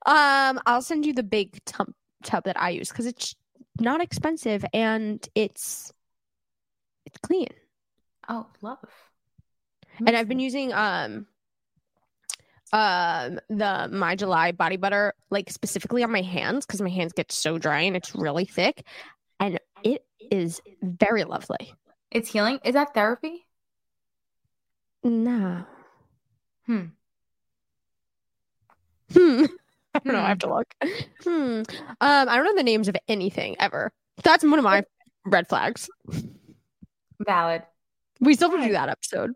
[0.04, 1.88] um, I'll send you the big tub
[2.24, 3.34] tub that I use because it's
[3.80, 5.92] not expensive and it's
[7.06, 7.48] it's clean.
[8.28, 8.78] oh, love.
[10.04, 11.26] And I've been using um
[12.72, 17.30] um the my July body butter like specifically on my hands because my hands get
[17.30, 18.84] so dry and it's really thick
[19.38, 21.72] and it is very lovely.
[22.10, 22.58] It's healing.
[22.64, 23.46] Is that therapy?
[25.04, 25.64] No.
[26.66, 26.84] Hmm.
[29.12, 29.44] Hmm.
[29.94, 30.18] I don't know.
[30.18, 30.26] I Hmm.
[30.28, 30.74] have to look.
[31.24, 31.62] Hmm.
[32.00, 33.92] Um, I don't know the names of anything ever.
[34.22, 34.82] That's one of my
[35.24, 35.88] red flags.
[37.24, 37.62] Valid.
[38.20, 39.34] We still have to do that episode.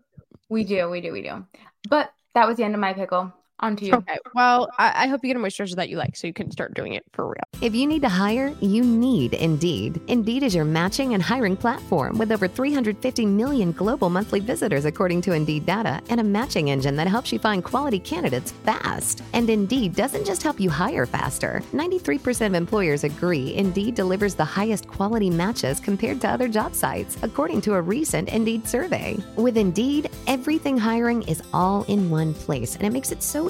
[0.48, 0.88] We do.
[0.90, 1.12] We do.
[1.12, 1.46] We do.
[1.88, 3.32] But that was the end of my pickle.
[3.60, 3.92] On to you.
[3.92, 4.18] Okay.
[4.34, 6.72] Well, I, I hope you get a moisturizer that you like so you can start
[6.72, 7.62] doing it for real.
[7.62, 10.00] If you need to hire, you need Indeed.
[10.08, 15.20] Indeed is your matching and hiring platform with over 350 million global monthly visitors, according
[15.22, 19.22] to Indeed data, and a matching engine that helps you find quality candidates fast.
[19.34, 21.62] And Indeed doesn't just help you hire faster.
[21.74, 27.18] 93% of employers agree Indeed delivers the highest quality matches compared to other job sites,
[27.22, 29.18] according to a recent Indeed survey.
[29.36, 33.49] With Indeed, everything hiring is all in one place, and it makes it so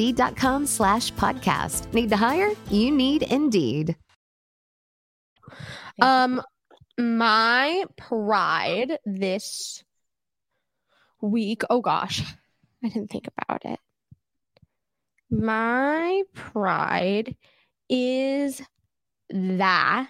[0.01, 1.93] Indeed.com slash podcast.
[1.93, 2.49] Need to hire?
[2.71, 3.95] You need Indeed.
[6.01, 6.41] Um,
[6.97, 9.83] my pride this
[11.21, 11.61] week.
[11.69, 12.23] Oh gosh,
[12.83, 13.79] I didn't think about it.
[15.29, 17.35] My pride
[17.87, 18.59] is
[19.29, 20.07] that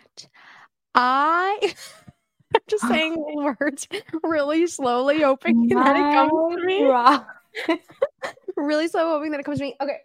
[0.96, 1.60] I.
[2.56, 3.90] I'm just saying words
[4.24, 7.78] really slowly, hoping that it comes to me.
[8.56, 9.76] really slow, hoping that it comes to me.
[9.82, 9.98] Okay.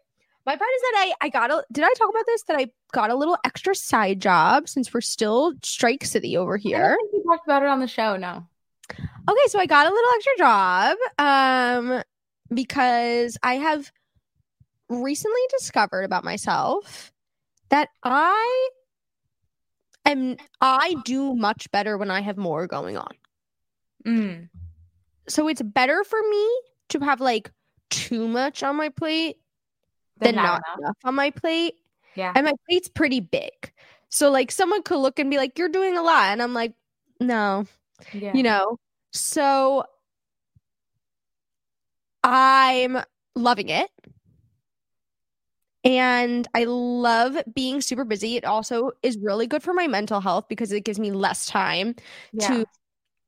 [0.44, 2.70] My part is that I I got a did I talk about this that I
[2.92, 6.96] got a little extra side job since we're still Strike City over here.
[7.12, 8.16] we talked about it on the show.
[8.16, 8.46] No.
[8.88, 12.02] Okay, so I got a little extra job um
[12.54, 13.90] because I have
[14.88, 17.12] recently discovered about myself
[17.70, 18.68] that I
[20.04, 23.12] am I do much better when I have more going on.
[24.06, 24.48] Mm.
[25.28, 27.50] So it's better for me to have like
[27.90, 29.38] too much on my plate
[30.18, 30.78] than not not enough.
[30.78, 31.74] enough on my plate.
[32.14, 32.32] Yeah.
[32.34, 33.72] And my plate's pretty big.
[34.08, 36.26] So like someone could look and be like, You're doing a lot.
[36.32, 36.72] And I'm like,
[37.20, 37.66] no,
[38.12, 38.32] yeah.
[38.34, 38.78] you know.
[39.12, 39.84] So
[42.22, 42.98] I'm
[43.34, 43.90] loving it.
[45.84, 48.36] And I love being super busy.
[48.36, 51.94] It also is really good for my mental health because it gives me less time
[52.32, 52.48] Yeah.
[52.48, 52.66] to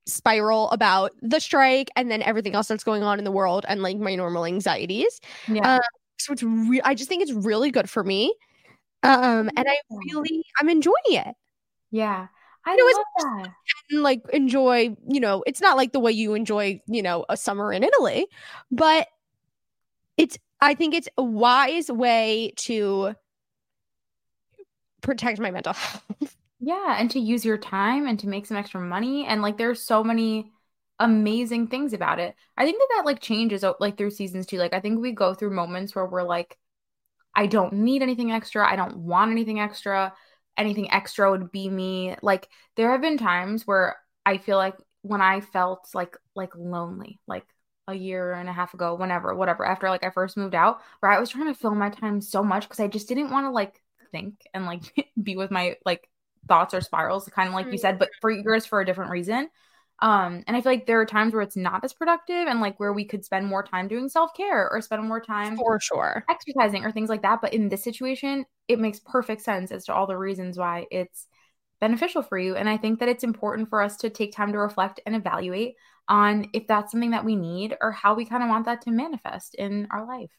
[0.09, 3.83] spiral about the strike and then everything else that's going on in the world and
[3.83, 5.21] like my normal anxieties.
[5.47, 5.75] Yeah.
[5.75, 5.81] Um,
[6.19, 8.35] so it's re- I just think it's really good for me.
[9.03, 9.77] Um, and I
[10.13, 11.35] really I'm enjoying it.
[11.91, 12.27] Yeah.
[12.67, 13.55] I You know, it's love that.
[13.91, 17.37] And like enjoy, you know, it's not like the way you enjoy, you know, a
[17.37, 18.27] summer in Italy,
[18.71, 19.07] but
[20.17, 23.15] it's I think it's a wise way to
[25.01, 26.37] protect my mental health.
[26.61, 29.81] Yeah, and to use your time and to make some extra money and like there's
[29.83, 30.51] so many
[30.99, 32.35] amazing things about it.
[32.57, 34.59] I think that that like changes like through seasons too.
[34.59, 36.59] Like I think we go through moments where we're like
[37.35, 38.69] I don't need anything extra.
[38.71, 40.15] I don't want anything extra.
[40.57, 42.17] Anything extra would be me.
[42.23, 47.21] Like there have been times where I feel like when I felt like like lonely,
[47.29, 47.47] like
[47.89, 51.13] a year and a half ago, whenever, whatever, after like I first moved out, where
[51.13, 53.51] I was trying to fill my time so much because I just didn't want to
[53.51, 54.83] like think and like
[55.23, 56.09] be with my like
[56.49, 59.49] thoughts or spirals, kind of like you said, but for yours for a different reason.
[60.01, 62.79] Um, and I feel like there are times where it's not as productive and like
[62.79, 66.25] where we could spend more time doing self care or spend more time For sure.
[66.31, 67.41] exercising or things like that.
[67.41, 71.27] But in this situation, it makes perfect sense as to all the reasons why it's
[71.81, 72.55] beneficial for you.
[72.55, 75.75] And I think that it's important for us to take time to reflect and evaluate
[76.09, 78.91] on if that's something that we need or how we kind of want that to
[78.91, 80.31] manifest in our life.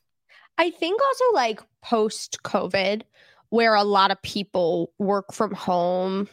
[0.57, 3.03] I think also like post COVID,
[3.49, 6.29] where a lot of people work from home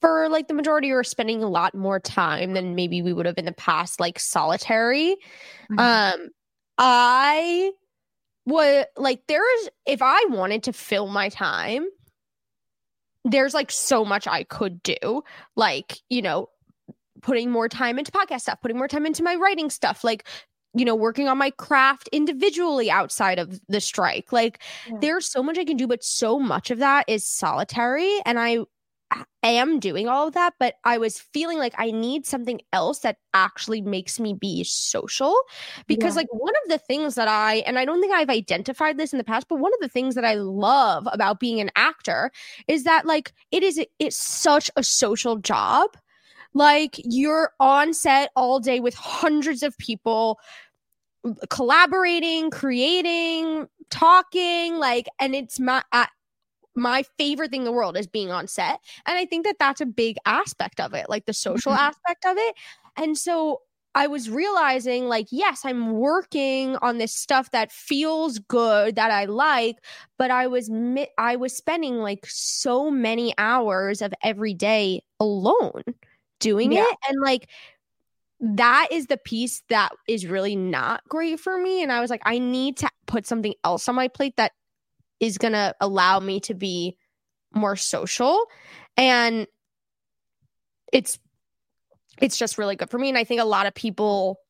[0.00, 3.38] for like the majority are spending a lot more time than maybe we would have
[3.38, 5.16] in the past, like solitary.
[5.70, 5.78] Mhm.
[5.80, 6.28] Um,
[6.76, 7.72] I
[8.46, 11.86] would like there's if I wanted to fill my time,
[13.24, 15.22] there's like so much I could do.
[15.56, 16.50] Like, you know,
[17.22, 20.26] putting more time into podcast stuff, putting more time into my writing stuff, like,
[20.74, 24.32] you know, working on my craft individually outside of the strike.
[24.32, 24.60] Like,
[24.90, 24.98] Yeah.
[25.00, 28.18] there's so much I can do, but so much of that is solitary.
[28.26, 28.58] And I
[29.44, 33.18] am doing all of that, but I was feeling like I need something else that
[33.34, 35.36] actually makes me be social.
[35.86, 36.20] Because, Yeah.
[36.20, 39.18] like, one of the things that I, and I don't think I've identified this in
[39.18, 42.32] the past, but one of the things that I love about being an actor
[42.66, 45.90] is that, like, it is, it's such a social job.
[46.54, 50.38] Like, you're on set all day with hundreds of people
[51.50, 56.06] collaborating, creating, talking, like, and it's my, I,
[56.76, 58.80] my favorite thing in the world is being on set.
[59.06, 61.78] And I think that that's a big aspect of it, like the social Mhm.
[61.78, 62.56] aspect of it.
[62.96, 63.62] And so
[63.94, 69.26] I was realizing, like, yes, I'm working on this stuff that feels good, that I
[69.26, 69.76] like,
[70.18, 75.82] but I was mi- I was spending like so many hours of every day alone
[76.44, 76.84] doing Yeah.
[76.84, 77.48] it, and like
[78.40, 81.82] that is the piece that is really not great for me.
[81.82, 84.52] And I was like, I need to put something else on my plate that
[85.20, 86.96] is going to allow me to be
[87.54, 88.44] more social
[88.96, 89.46] and
[90.92, 91.18] it's
[92.20, 94.40] it's just really good for me and i think a lot of people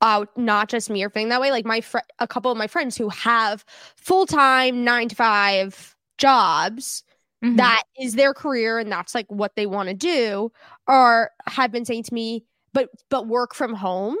[0.00, 2.66] uh not just me are feeling that way like my fr- a couple of my
[2.66, 3.64] friends who have
[3.96, 7.04] full-time 9 to 5 jobs
[7.44, 7.56] Mhm.
[7.56, 10.50] that is their career and that's like what they want to do
[10.88, 14.16] or have been saying to me but but work from home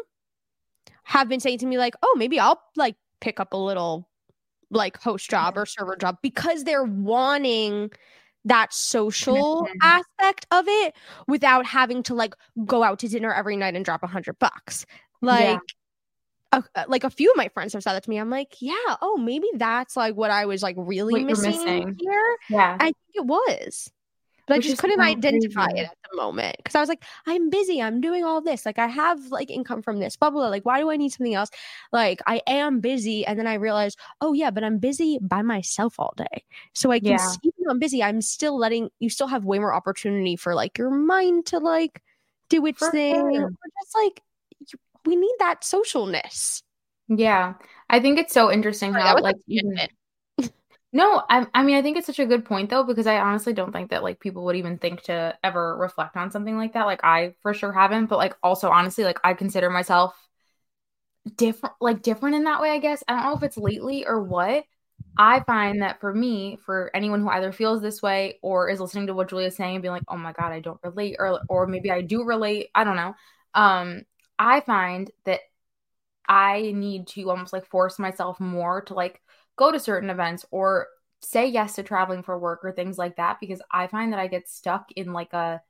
[1.02, 4.08] have been saying to me like oh maybe i'll like pick up a little
[4.70, 7.90] like host job or server job because they're wanting
[8.44, 10.94] that social aspect of it
[11.26, 12.34] without having to like
[12.66, 14.86] go out to dinner every night and drop a hundred bucks.
[15.20, 15.60] Like
[16.52, 18.96] a, like a few of my friends have said that to me i'm like yeah
[19.02, 21.96] oh maybe that's like what i was like really What missing, missing.
[22.00, 22.76] here yeah.
[22.80, 23.90] I think it was.
[24.46, 25.80] But Which I just couldn't identify crazy.
[25.80, 27.82] it at the moment because I was like, I'm busy.
[27.82, 28.64] I'm doing all this.
[28.64, 30.48] Like, I have like income from this, blah, blah, blah.
[30.48, 31.50] Like, why do I need something else?
[31.92, 33.26] Like, I am busy.
[33.26, 36.44] And then I realized, oh, yeah, but I'm busy by myself all day.
[36.72, 37.16] So I can, Yeah.
[37.18, 40.54] see, even though I'm busy, I'm still letting you still have way more opportunity for
[40.54, 42.00] like your mind to like
[42.48, 43.14] do its For thing.
[43.34, 43.44] sure.
[43.44, 43.50] Or
[43.82, 44.22] just like,
[45.04, 46.62] we need that socialness.
[47.08, 47.54] Yeah.
[47.88, 49.36] I think it's so interesting Sorry, how that like
[50.92, 53.52] No, I I mean I think it's such a good point though because I honestly
[53.52, 56.86] don't think that like people would even think to ever reflect on something like that.
[56.86, 60.14] Like I for sure haven't, but like also honestly like I consider myself
[61.36, 63.02] different like different in that way, I guess.
[63.08, 64.64] I don't know if it's lately or what.
[65.18, 69.08] I find that for me, for anyone who either feels this way or is listening
[69.08, 71.66] to what Julia's saying and being like, "Oh my god, I don't relate," or or
[71.66, 72.68] maybe I do relate.
[72.74, 73.14] I don't know.
[73.54, 74.02] Um,
[74.38, 75.40] I find that
[76.28, 79.20] I need to almost like force myself more to like
[79.56, 80.88] go to certain events or
[81.20, 84.28] say yes to traveling for work or things like that because I find that I
[84.28, 85.62] get stuck in like a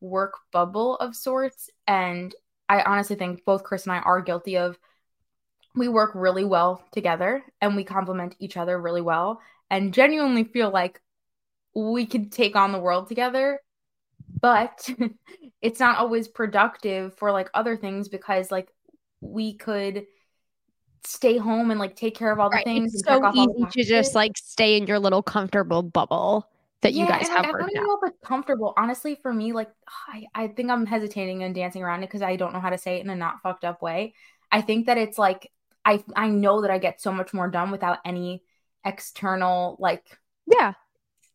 [0.00, 1.70] work bubble of sorts.
[1.86, 2.34] And
[2.68, 4.78] I honestly think both Chris and I are guilty of
[5.74, 10.70] we work really well together and we complement each other really well and genuinely feel
[10.70, 11.00] like
[11.74, 13.60] we could take on the world together
[14.40, 14.88] but
[15.62, 18.68] it's not always productive for like other things because like
[19.20, 20.06] we could
[21.04, 22.94] stay home and like take care of all the Right, things.
[22.94, 26.48] It's so off all the easy to just like stay in your little comfortable bubble
[26.82, 28.74] that you guys and, have like, I don't know if it's comfortable.
[28.76, 29.70] Honestly, for me, like
[30.08, 32.78] I, I think I'm hesitating and dancing around it because I don't know how to
[32.78, 34.14] say it in a not fucked up way.
[34.52, 35.50] I think that it's like
[35.84, 38.42] I I know that I get so much more done without any
[38.84, 40.04] external like
[40.46, 40.74] Yeah.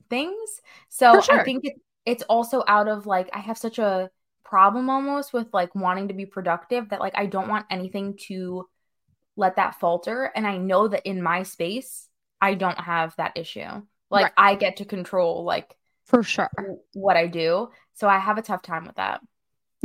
[0.10, 0.62] things.
[0.90, 1.40] So sure.
[1.42, 1.74] I think it,
[2.06, 4.10] it's also out of like I have such a
[4.44, 8.68] problem almost with like wanting to be productive that like I don't want anything to
[9.36, 12.08] let that falter and I know that in my space
[12.42, 13.84] I don't have that issue.
[14.12, 14.34] Like Right.
[14.38, 16.52] I get to control like For sure.
[16.94, 17.70] what I do.
[17.94, 19.22] So I have a tough time with that.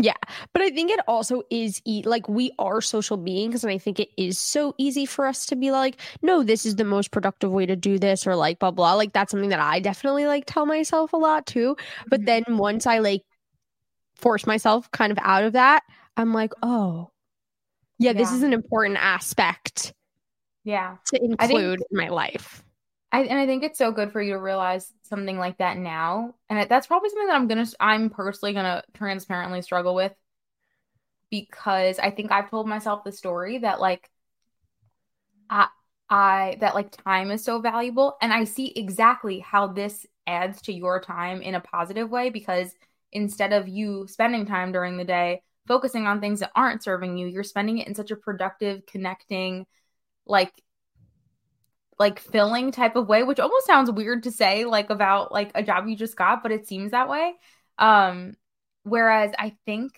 [0.02, 0.14] Yeah.
[0.54, 3.62] But I think it also is e- like we are social beings.
[3.64, 6.76] And I think it is so easy for us to be like, no, this is
[6.76, 8.94] the most productive way to do this or like blah, blah.
[8.94, 11.76] Like that's something that I definitely like tell myself a lot too.
[12.08, 12.26] But Mhm.
[12.26, 13.22] then once I like
[14.14, 15.82] force myself kind of out of that,
[16.16, 17.10] I'm like, oh,
[17.98, 19.92] yeah, this is an important aspect
[20.64, 20.96] Yeah.
[21.06, 22.62] to I think- include in my life.
[23.12, 26.34] I, and I think it's so good for you to realize something like that now.
[26.48, 30.12] And that's probably something that I'm going to, I'm personally going to transparently struggle with
[31.30, 34.08] because I think I've told myself the story that like,
[35.48, 35.68] I,
[36.08, 38.16] I, that like time is so valuable.
[38.22, 42.72] And I see exactly how this adds to your time in a positive way because
[43.12, 47.26] instead of you spending time during the day focusing on things that aren't serving you,
[47.26, 49.66] you're spending it in such a productive, connecting,
[50.26, 50.52] like
[52.00, 55.62] like filling type of way, which almost sounds weird to say like about like a
[55.62, 57.34] job you just got, but it seems that way.
[57.78, 58.34] Um
[58.84, 59.92] whereas I think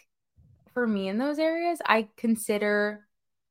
[0.75, 3.07] for me in those areas, I consider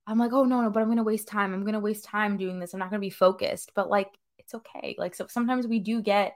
[0.07, 1.53] I'm like, "Oh no, no, but I'm to waste time.
[1.53, 2.73] I'm to waste time doing this.
[2.73, 4.09] I'm not to be focused." But like
[4.39, 4.95] it's okay.
[4.97, 6.33] Like so sometimes we do get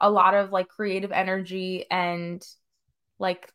[0.00, 2.46] a lot of like creative energy and
[3.18, 3.50] like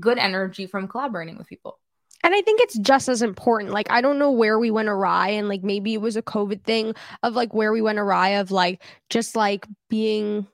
[0.00, 1.80] good energy from collaborating with people.
[2.24, 3.72] And I think it's just as important.
[3.72, 6.62] Like, I don't know where we went awry, and like maybe it was a COVID
[6.62, 10.46] thing of like where we went awry of like just like being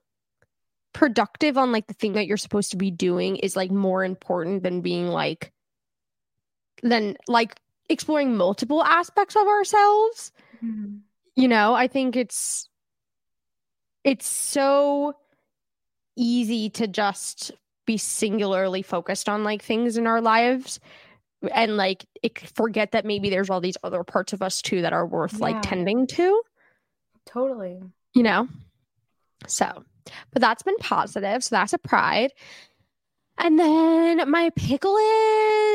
[0.95, 4.63] productive on like the thing that you're supposed to be doing is like more important
[4.63, 5.53] than being like,
[6.83, 7.55] than like
[7.89, 10.33] exploring multiple aspects of ourselves.
[10.65, 10.97] Mm-hmm.
[11.37, 12.69] You know, I think it's,
[14.03, 15.15] it's so
[16.17, 17.53] easy to just
[17.87, 20.81] be singularly focused on like things in our lives
[21.53, 24.93] and like it, forget that maybe there's all these other parts of us too that
[24.93, 25.39] are worth Yeah.
[25.47, 26.43] like tending to.
[27.27, 27.81] Totally.
[28.15, 28.49] you know?
[29.47, 29.85] So
[30.33, 32.33] but that's been positive so that's a pride.
[33.41, 34.97] And then my pickle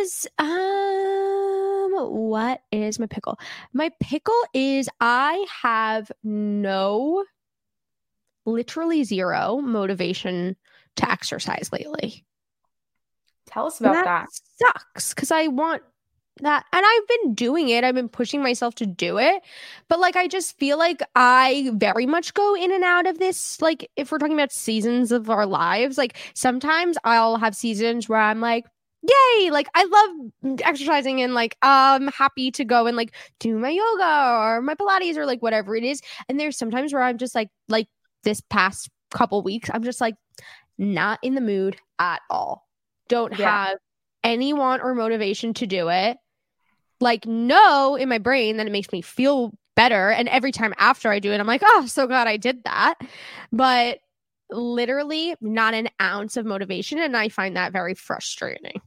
[0.02, 3.39] is um what is my pickle?
[3.71, 7.23] My pickle is i have no
[8.45, 10.56] literally zero motivation
[10.97, 12.26] to exercise lately
[13.45, 14.27] Tell us and about that.
[14.60, 15.84] sucks because I want
[16.41, 16.65] that.
[16.71, 17.84] And I've been doing it.
[17.84, 19.43] I've been pushing myself to do it.
[19.88, 23.62] But like, I just feel like I very much go in and out of this.
[23.62, 28.19] Like, if we're talking about seasons of our lives, like sometimes I'll have seasons where
[28.19, 28.65] I'm like,
[29.03, 29.84] yay, like I
[30.43, 34.75] love exercising and like I'm happy to go and like do my yoga or my
[34.75, 36.01] Pilates or like whatever it is.
[36.29, 37.88] And there's sometimes where I'm just like, like
[38.23, 40.15] this past couple weeks, I'm just like
[40.77, 42.65] not in the mood at all.
[43.13, 43.67] Don't Yeah.
[43.67, 43.78] have
[44.23, 46.17] any want or motivation to do it.
[46.99, 50.10] Like, no, in my brain, that it makes me feel better.
[50.12, 52.95] And every time after I do it, I'm like, oh, so glad I did that.
[53.52, 53.99] But
[54.49, 56.99] literally, not an ounce of motivation.
[56.99, 58.82] And I find that very frustrating.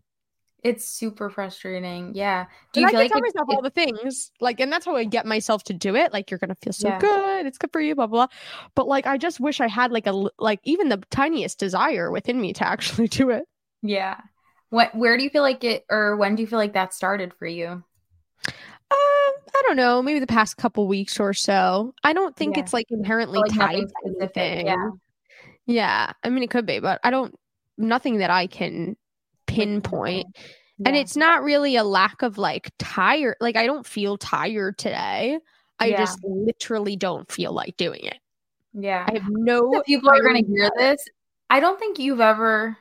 [0.63, 2.13] It's super frustrating.
[2.15, 2.47] Yeah.
[2.73, 4.97] Do you I like tell it- myself it- all the things, like, and that's how
[4.97, 6.13] I get myself to do it.
[6.13, 6.99] Like, you're gonna feel so Yeah.
[6.99, 7.47] good.
[7.47, 8.27] It's good for you, blah blah.
[8.27, 8.37] blah.
[8.75, 12.41] But like, I just wish I had like a like even the tiniest desire within
[12.41, 13.45] me to actually do it.
[13.83, 14.21] Yeah.
[14.71, 17.33] What where do you feel like it or when do you feel like that started
[17.35, 17.67] for you?
[17.69, 17.83] Um,
[18.91, 21.95] I don't know, maybe the past couple weeks or so.
[22.05, 22.63] I don't think Yeah.
[22.63, 24.67] it's like inherently Like tied to anything.
[24.67, 24.91] yeah.
[25.67, 27.35] Yeah, I mean it could be, but I don't.
[27.79, 28.97] Nothing that I can
[29.47, 30.27] pinpoint.
[30.85, 33.37] And it's not really a lack of like tired.
[33.41, 35.39] Like I don't feel tired today.
[35.79, 35.99] I Yeah.
[35.99, 38.19] just literally don't feel like doing it.
[38.75, 39.07] yeah.
[39.09, 39.83] I have no.
[39.87, 41.03] People are going to hear this.
[41.51, 42.77] I don't think you've ever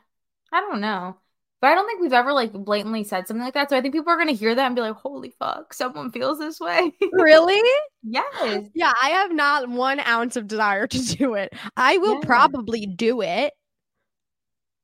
[0.56, 1.18] I don't know.
[1.62, 3.70] But I don't think we've ever like blatantly said something like that.
[3.70, 6.12] So I think people are going to hear that and be like, "Holy fuck, someone
[6.12, 7.62] feels this way." Really?
[8.04, 8.70] yes.
[8.74, 11.54] Yeah, I have not one ounce of desire to do it.
[11.78, 12.20] I will Yeah.
[12.20, 13.54] probably do it,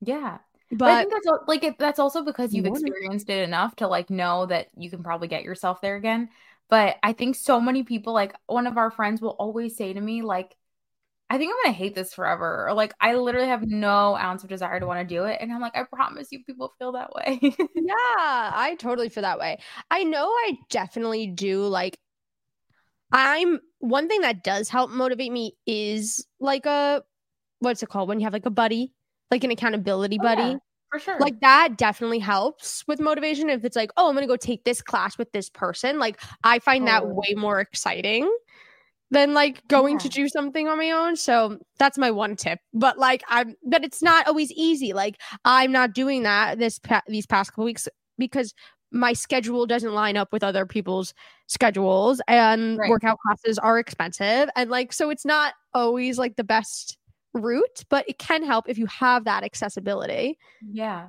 [0.01, 0.39] Yeah.
[0.71, 4.09] But, I think that's like it, that's also because you've experienced it enough to like
[4.09, 6.29] know that you can probably get yourself there again.
[6.69, 9.99] But I think so many people, like one of our friends, will always say to
[10.01, 10.55] me, like,
[11.31, 12.67] I think I'm gonna hate this forever.
[12.67, 15.37] Or like I literally have no ounce of desire to want to do it.
[15.39, 17.39] And I'm like, I promise you people feel that way.
[17.41, 17.95] yeah,
[18.53, 19.59] I totally feel that way.
[19.89, 21.95] I know I definitely do like
[23.13, 27.01] I'm one thing that does help motivate me is like a
[27.59, 28.91] what's it called when you have like a buddy,
[29.31, 30.41] like an accountability oh, buddy.
[30.41, 30.57] Yeah,
[30.91, 31.17] for sure.
[31.17, 33.49] Like that definitely helps with motivation.
[33.49, 36.59] If it's like, oh, I'm gonna go take this class with this person, like I
[36.59, 36.87] find oh.
[36.87, 38.29] that way more exciting
[39.11, 39.99] than like going yeah.
[39.99, 41.15] to do something on my own.
[41.15, 42.59] So that's my one tip.
[42.73, 44.93] But like I'm, but it's not always easy.
[44.93, 47.87] Like I'm not doing that this pa- these past couple weeks
[48.17, 48.53] because
[48.91, 51.13] my schedule doesn't line up with other people's
[51.47, 52.89] schedules and right.
[52.89, 56.97] workout classes are expensive and like so it's not always like the best
[57.33, 60.37] route but it can help if you have that accessibility
[60.69, 61.07] yeah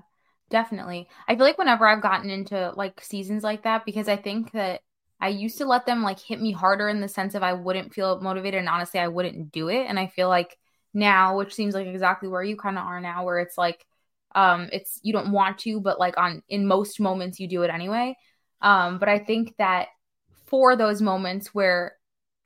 [0.50, 4.53] definitely i feel like whenever i've gotten into like seasons like that because i think
[4.53, 4.80] that
[5.23, 7.95] i used to let them like hit me harder in the sense of i wouldn't
[7.95, 9.87] feel motivated and honestly i wouldn't do it.
[9.87, 10.59] And i feel like
[10.93, 13.87] now which seems like exactly where you kind of are now where it's like
[14.35, 17.70] um it's you don't want to but like on in most moments you do it
[17.70, 18.14] anyway.
[18.61, 19.89] Um but i think that
[20.47, 21.97] for those moments where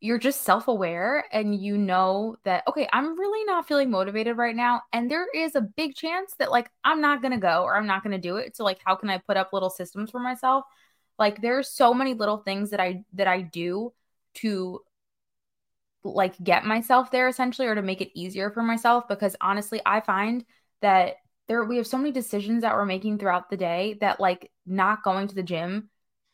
[0.01, 4.83] you're just self-aware and you know that okay i'm really not feeling motivated right now
[4.93, 8.03] and there is a big chance that like i'm not gonna go or i'm not
[8.03, 8.55] gonna do it.
[8.57, 10.65] So like how can i put up little systems for myself
[11.19, 13.93] like there's so many little things that i that i do
[14.35, 14.81] to
[16.05, 20.01] like get myself there essentially or to make it easier for myself because honestly i
[20.01, 20.45] find
[20.81, 21.17] that
[21.49, 25.03] there we have so many decisions that we're making throughout the day that like not
[25.03, 25.91] going to the gym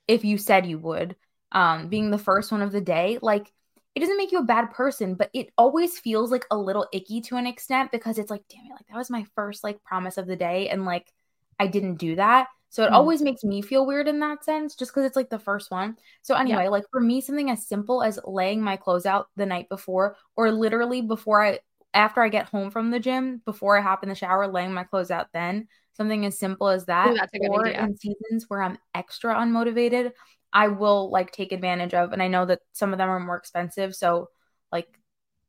[0.08, 1.16] if you said you would
[1.52, 3.50] um being the first one of the day like
[3.94, 7.20] it doesn't make you a bad person but it always feels like a little icky
[7.20, 10.18] to an extent because it's like damn it like that was my first like promise
[10.18, 11.12] of the day and like
[11.58, 12.94] i didn't do that so it mm.
[12.94, 15.96] always makes me feel weird in that sense just because it's like the first one
[16.22, 16.68] so anyway yeah.
[16.68, 20.50] like for me something as simple as laying my clothes out the night before or
[20.50, 21.58] literally before i
[21.94, 24.84] after I get home from the gym, before I hop in the shower, laying my
[24.84, 25.68] clothes out then.
[25.94, 27.10] Something as simple as that.
[27.10, 27.84] Ooh, that's a good or idea.
[27.84, 30.12] in seasons where I'm extra unmotivated,
[30.52, 32.12] I will like take advantage of.
[32.12, 33.94] And I know that some of them are more expensive.
[33.94, 34.30] So
[34.70, 34.88] like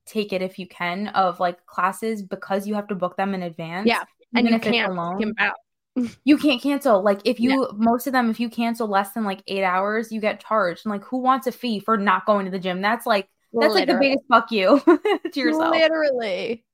[0.05, 3.43] take it if you can of like classes because you have to book them in
[3.43, 3.87] advance.
[3.87, 4.03] Yeah.
[4.35, 5.33] And you can't alone,
[6.23, 7.03] you can't cancel.
[7.03, 7.67] Like if you yeah.
[7.75, 10.85] most of them, if you cancel less than like eight hours, you get charged.
[10.85, 12.81] And like who wants a fee for not going to the gym?
[12.81, 13.79] That's like that's Literally.
[13.81, 14.81] like the biggest fuck you
[15.31, 15.71] to yourself.
[15.71, 16.65] Literally.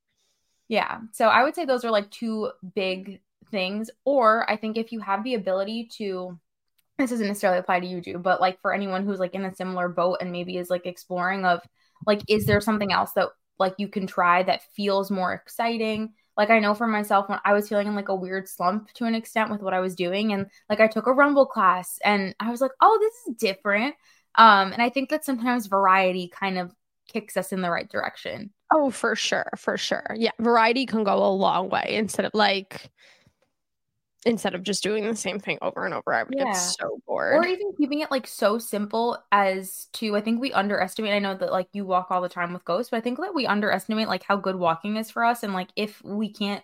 [0.69, 0.99] Yeah.
[1.11, 3.19] So I would say those are like two big
[3.51, 3.89] things.
[4.05, 6.39] Or I think if you have the ability to,
[6.97, 9.55] this doesn't necessarily apply to you, Ju, but like for anyone who's like in a
[9.55, 11.61] similar boat and maybe is like exploring of
[12.05, 16.13] like, is there something else that like you can try that feels more exciting?
[16.39, 19.03] Like I know for myself when I was feeling in like a weird slump to
[19.03, 22.33] an extent with what I was doing, and like I took a rumble class and
[22.39, 23.93] I was like, oh, this is different.
[24.35, 26.73] Um, and I think that sometimes variety kind of
[27.11, 28.51] kicks us in the right direction.
[28.71, 30.15] Oh, for sure, for sure.
[30.15, 32.89] Yeah, variety can go a long way instead of like
[34.25, 36.13] instead of just doing the same thing over and over.
[36.13, 36.45] I would yeah.
[36.45, 37.35] get so bored.
[37.35, 41.13] Or even keeping it like so simple as to I think we underestimate.
[41.13, 43.33] I know that like you walk all the time with ghosts, but I think that
[43.33, 45.43] we underestimate like how good walking is for us.
[45.43, 46.63] And like if we can't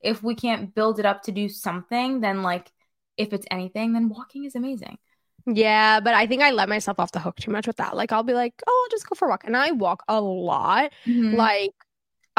[0.00, 2.70] if we can't build it up to do something, then like
[3.16, 4.98] if it's anything, then walking is amazing.
[5.46, 7.96] Yeah, but I think I let myself off the hook too much with that.
[7.96, 9.44] Like I'll be like, oh, I'll just go for a walk.
[9.44, 10.92] And I walk a lot.
[11.06, 11.36] Mm-hmm.
[11.36, 11.72] Like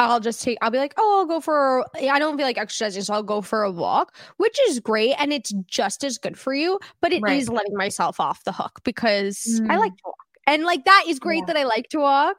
[0.08, 3.02] I'll just take, I'll be like, oh, I'll go for, I don't feel like exercising,
[3.02, 5.14] so I'll go for a walk, which is great.
[5.18, 7.38] And it's just as good for you, but it right.
[7.38, 9.70] is letting myself off the hook because mm-hmm.
[9.70, 10.16] I like to walk.
[10.46, 11.44] And like that is great yeah.
[11.46, 12.36] that I like to walk.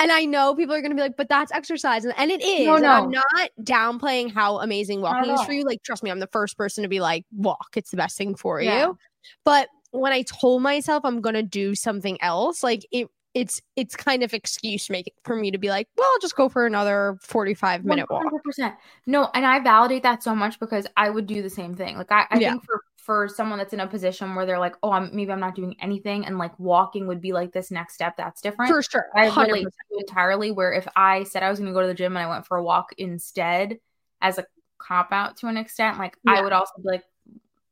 [0.00, 2.04] And I know people are going to be like, but that's exercise.
[2.04, 2.66] And, and it is.
[2.66, 2.90] No, no.
[2.90, 5.64] I'm not downplaying how amazing walking is for you.
[5.64, 7.70] Like, trust me, I'm the first person to be like, walk.
[7.76, 8.86] It's the best thing for yeah.
[8.86, 8.98] you.
[9.44, 14.22] But when I told myself I'm gonna do something else, like it it's it's kind
[14.22, 17.84] of excuse making for me to be like, well, I'll just go for another 45
[17.84, 18.22] minute 100%.
[18.58, 18.78] walk.
[19.06, 21.96] No, and I validate that so much because I would do the same thing.
[21.96, 22.50] Like I, I yeah.
[22.52, 25.40] think for for someone that's in a position where they're like, oh, I'm maybe I'm
[25.40, 28.16] not doing anything, and like walking would be like this next step.
[28.16, 28.70] That's different.
[28.70, 29.66] For sure, I relate
[29.98, 30.50] entirely.
[30.50, 32.46] Where if I said I was going to go to the gym and I went
[32.46, 33.78] for a walk instead,
[34.20, 34.44] as a
[34.78, 36.34] cop out to an extent, like yeah.
[36.34, 37.04] I would also be like,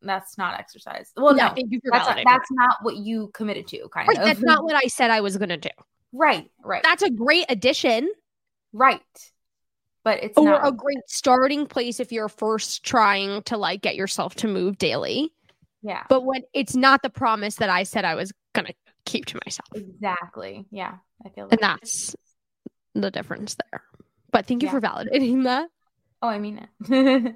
[0.08, 1.12] that's not exercise.
[1.16, 4.18] Well, no, thank you for that's, not, that's not what you committed to, kind right,
[4.18, 4.24] of.
[4.24, 5.70] That's not what I said I was going to do.
[6.12, 6.82] Right, right.
[6.82, 8.10] That's a great addition.
[8.72, 9.00] Right.
[10.04, 13.96] But it's or not- a great starting place if you're first trying to like get
[13.96, 15.32] yourself to move daily.
[15.82, 16.04] Yeah.
[16.08, 19.40] But when it's not the promise that I said I was going to keep to
[19.44, 19.68] myself.
[19.74, 20.66] Exactly.
[20.70, 20.94] Yeah.
[21.24, 22.14] I feel like And that's
[22.94, 23.82] the difference there.
[24.30, 24.72] But thank you yeah.
[24.72, 25.68] for validating that.
[26.22, 27.34] Oh, I mean it.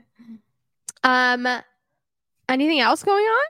[1.05, 1.47] um
[2.51, 3.41] Anything else going on?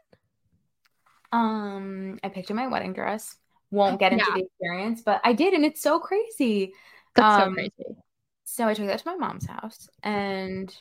[1.32, 3.36] Um, I picked up my wedding dress.
[3.70, 4.34] Won't get into yeah.
[4.34, 6.74] the experience, but I did, and it's so crazy.
[7.14, 7.96] That's Um, so crazy.
[8.44, 10.74] So I took that to my mom's house and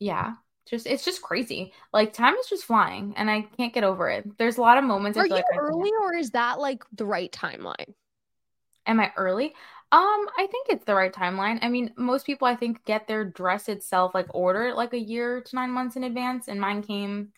[0.00, 0.34] yeah,
[0.66, 1.72] just it's just crazy.
[1.92, 4.38] Like time is just flying and I can't get over it.
[4.38, 6.84] There's a lot of moments I Are feel you like early or is that like
[6.92, 7.94] the right timeline?
[8.86, 9.54] Am I early?
[9.92, 11.58] Um, I think it's the right timeline.
[11.62, 15.40] I mean, most people I think get their dress itself like ordered like a year
[15.40, 17.32] to nine months in advance, and mine came.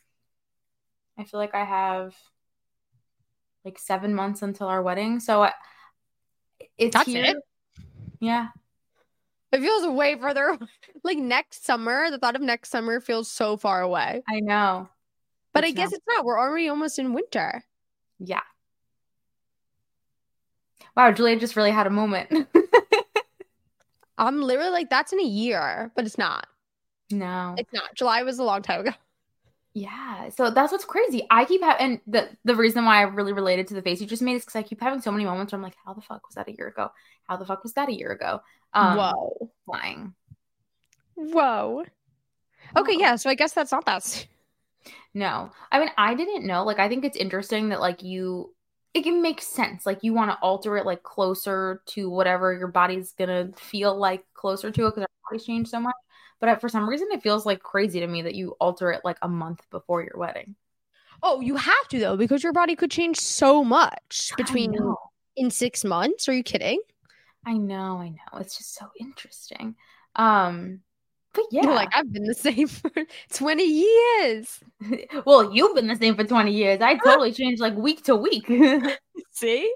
[1.19, 2.15] I feel like I have
[3.65, 5.53] like seven months until our wedding, so I,
[6.79, 7.25] it's That's here.
[7.25, 7.37] it?
[8.21, 8.49] Yeah,
[9.53, 10.57] It feels way further
[11.05, 12.11] like next summer.
[12.11, 14.23] The thought of next summer feels so far away.
[14.29, 14.89] I know.
[15.53, 16.25] But I guess not- it's not.
[16.25, 17.63] We're already almost in winter.
[18.19, 18.41] Yeah.
[20.97, 22.49] Wow, Julia just really had a moment.
[24.19, 26.47] I'm literally like, that's in a year, but it's not.
[27.11, 27.55] no.
[27.59, 27.95] It's not.
[27.95, 28.93] July was a long time ago.
[29.75, 31.27] Yeah, so that's what's crazy.
[31.31, 34.07] I keep having, and the the reason why I really related to the face you
[34.07, 36.01] just made is because I keep having so many moments where I'm like, how the
[36.01, 36.89] fuck was that a year ago?
[37.25, 38.41] How the fuck was that a year ago?
[38.73, 39.51] Um, Whoa.
[39.67, 40.15] flying.
[41.15, 41.85] Whoa.
[42.77, 43.01] Okay, Whoa.
[43.01, 43.17] yeah.
[43.17, 44.27] So I guess that's not that.
[45.15, 46.65] No, I mean, I didn't know.
[46.65, 48.55] Like, I think it's interesting that like you,
[48.97, 49.85] it can make sense.
[49.85, 54.25] Like, you want to alter it like closer to whatever your body's gonna feel like
[54.33, 55.95] closer to it because our bodies change so much.
[56.41, 59.19] But for some reason, it feels like crazy to me that you alter it like
[59.21, 60.55] a month before your wedding.
[61.23, 64.75] Oh, you have to though, because your body could change so much between
[65.37, 66.27] in six months.
[66.29, 66.81] Are you kidding?
[67.45, 68.39] I know, I know.
[68.39, 69.77] It's just so interesting.
[70.15, 70.81] Um,
[71.37, 72.91] but yeah, like, I've been the same for
[73.33, 74.61] 20 years.
[75.25, 76.81] well, you've been the same for 20 years.
[76.81, 78.51] I totally changed like week to week.
[79.31, 79.73] See?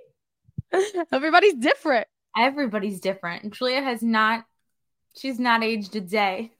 [1.13, 2.07] Everybody's different.
[2.37, 3.53] Everybody's different.
[3.53, 4.45] Julia has not,
[5.17, 6.53] she's not aged a day.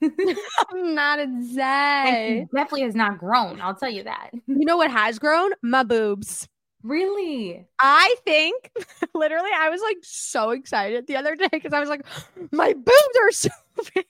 [0.73, 2.45] Not a day.
[2.49, 3.61] she definitely has not grown.
[3.61, 4.31] I'll tell you that.
[4.47, 5.51] You know what has grown?
[5.61, 6.47] My boobs.
[6.83, 7.65] Really?
[7.79, 8.71] I think
[9.13, 12.05] literally I was like so excited the other day because I was like,
[12.51, 13.49] my boobs are so
[13.95, 14.05] big.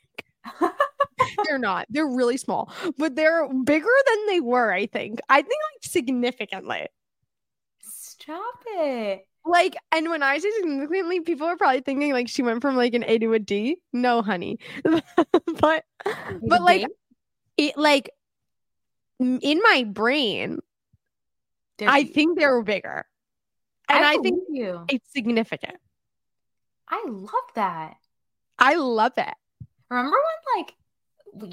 [1.46, 1.88] They're not.
[1.90, 5.20] They're really small, but they're bigger than they were, I think.
[5.30, 6.88] I think like significantly.
[7.82, 9.28] Stop it.
[9.44, 12.94] Like, and when I say significantly, people are probably thinking like she went from like
[12.94, 13.78] an A to a D.
[13.92, 14.60] No, honey.
[14.84, 15.84] but
[16.42, 16.86] but like
[17.58, 18.12] it like
[19.20, 20.60] in my brain,
[21.78, 23.06] There I think they were bigger.
[23.90, 24.86] And I, think you.
[24.88, 25.76] it's significant.
[26.88, 27.98] I love that.
[28.58, 29.34] I love it.
[29.92, 30.76] Remember when like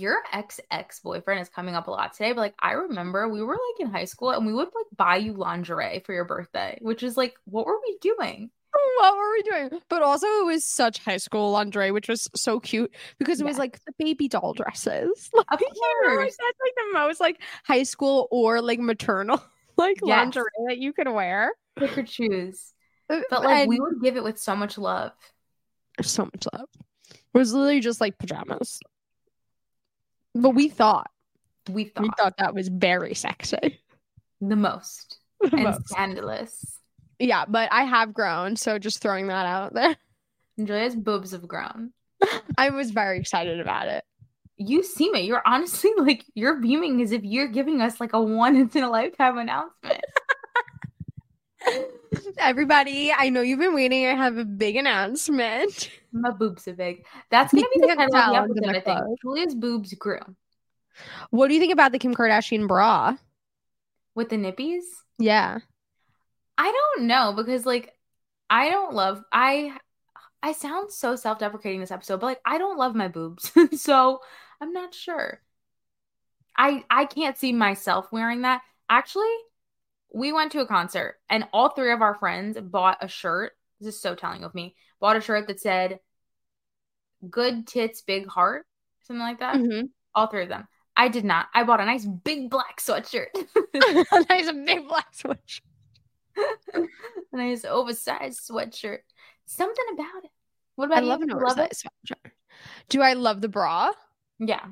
[0.00, 3.42] your ex ex boyfriend is coming up a lot today, but like I remember we
[3.42, 6.78] were like in high school and we would like buy you lingerie for your birthday,
[6.82, 8.50] which is like, what were we doing?
[8.98, 9.80] What were we doing?
[9.88, 13.58] But also, it was such high school lingerie, which was so cute because it was
[13.58, 15.30] like the baby doll dresses.
[15.34, 19.40] Like, Of you know, like, that's like the most like high school or like maternal
[19.76, 20.34] like Yes.
[20.34, 21.52] lingerie that you could wear.
[21.78, 22.72] Pick or choose.
[23.08, 25.12] Uh, But like and we would give it with so much love.
[26.02, 26.68] so much love.
[27.34, 28.80] It was literally just like pajamas.
[30.34, 31.10] But we thought
[31.70, 33.80] We thought we thought that was very sexy.
[34.40, 35.88] the most The and most.
[35.88, 36.78] scandalous.
[37.18, 39.96] Yeah, but I have grown, so just throwing that out there.
[40.64, 41.92] Julia's boobs have grown.
[42.56, 44.04] I was very excited about it.
[44.56, 45.24] You seem it.
[45.24, 48.90] You're honestly like you're beaming as if you're giving us like a once in a
[48.90, 50.00] lifetime announcement.
[52.38, 54.06] Everybody, I know you've been waiting.
[54.06, 55.90] I have a big announcement.
[56.12, 57.04] My boobs are big.
[57.30, 58.76] That's gonna be the title of the episode.
[58.76, 59.20] I think.
[59.20, 60.20] Julia's boobs grew
[61.30, 63.16] What do you think about the Kim Kardashian bra?
[64.14, 64.82] with the nippies.
[65.18, 65.58] Yeah.
[66.56, 67.92] I don't know because like
[68.50, 69.76] I don't love I
[70.42, 73.52] I sound so self-deprecating this episode, but like I don't love my boobs.
[73.80, 74.20] so
[74.60, 75.40] I'm not sure.
[76.56, 78.62] I I can't see myself wearing that.
[78.88, 79.32] Actually,
[80.12, 83.52] we went to a concert and all three of our friends bought a shirt.
[83.80, 84.74] This is so telling of me.
[85.00, 86.00] Bought a shirt that said
[87.28, 88.66] good tits, big heart,
[89.02, 89.56] something like that.
[89.56, 89.86] Mm-hmm.
[90.14, 90.66] All three of them.
[90.96, 91.46] I did not.
[91.54, 93.28] I bought a nice big black sweatshirt.
[93.74, 95.62] A nice big black switch.
[96.74, 98.98] a nice oversized sweatshirt.
[99.46, 100.30] Something about it.
[100.74, 101.06] What about I you?
[101.06, 101.72] love an You love it?
[101.72, 102.30] oversized sweatshirt.
[102.88, 103.92] Do I love the bra?
[104.40, 104.64] Yeah.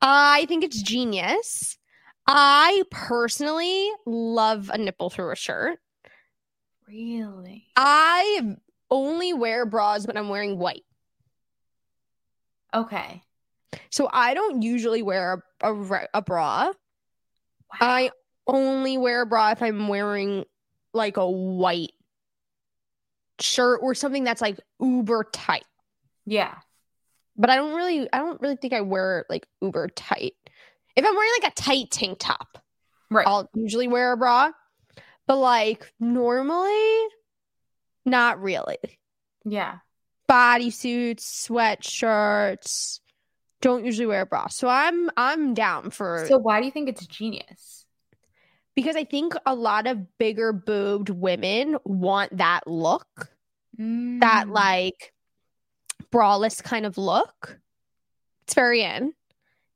[0.00, 1.78] I think it's genius.
[2.26, 5.78] I personally love a nipple through a shirt.
[6.88, 7.66] Really?
[7.76, 8.56] I
[8.90, 10.84] only wear bras when I'm wearing white.
[12.72, 13.22] Okay.
[13.90, 16.66] So I don't usually wear a, a, a bra.
[16.66, 16.72] Wow.
[17.80, 18.10] I
[18.46, 20.44] only wear a bra if I'm wearing
[20.92, 21.92] like a white
[23.40, 25.64] shirt or something that's like uber tight.
[26.26, 26.54] yeah.
[27.36, 30.34] But I don't really I don't really think I wear like uber tight.
[30.96, 32.58] If I'm wearing like a tight tank top,
[33.10, 33.26] Right.
[33.26, 34.50] I'll usually wear a bra.
[35.26, 37.06] But like normally
[38.04, 38.78] not really.
[39.44, 39.78] yeah.
[40.30, 43.00] Bodysuits, sweatshirts.
[43.60, 44.48] Don't usually wear a bra.
[44.48, 47.84] So I'm I'm down for So why do you think it's genius?
[48.76, 53.06] because I think a lot of bigger boobed women want that look,
[53.78, 54.50] that Mm.
[54.50, 55.12] like
[56.10, 57.60] braless kind of look.
[58.42, 59.14] It's very in.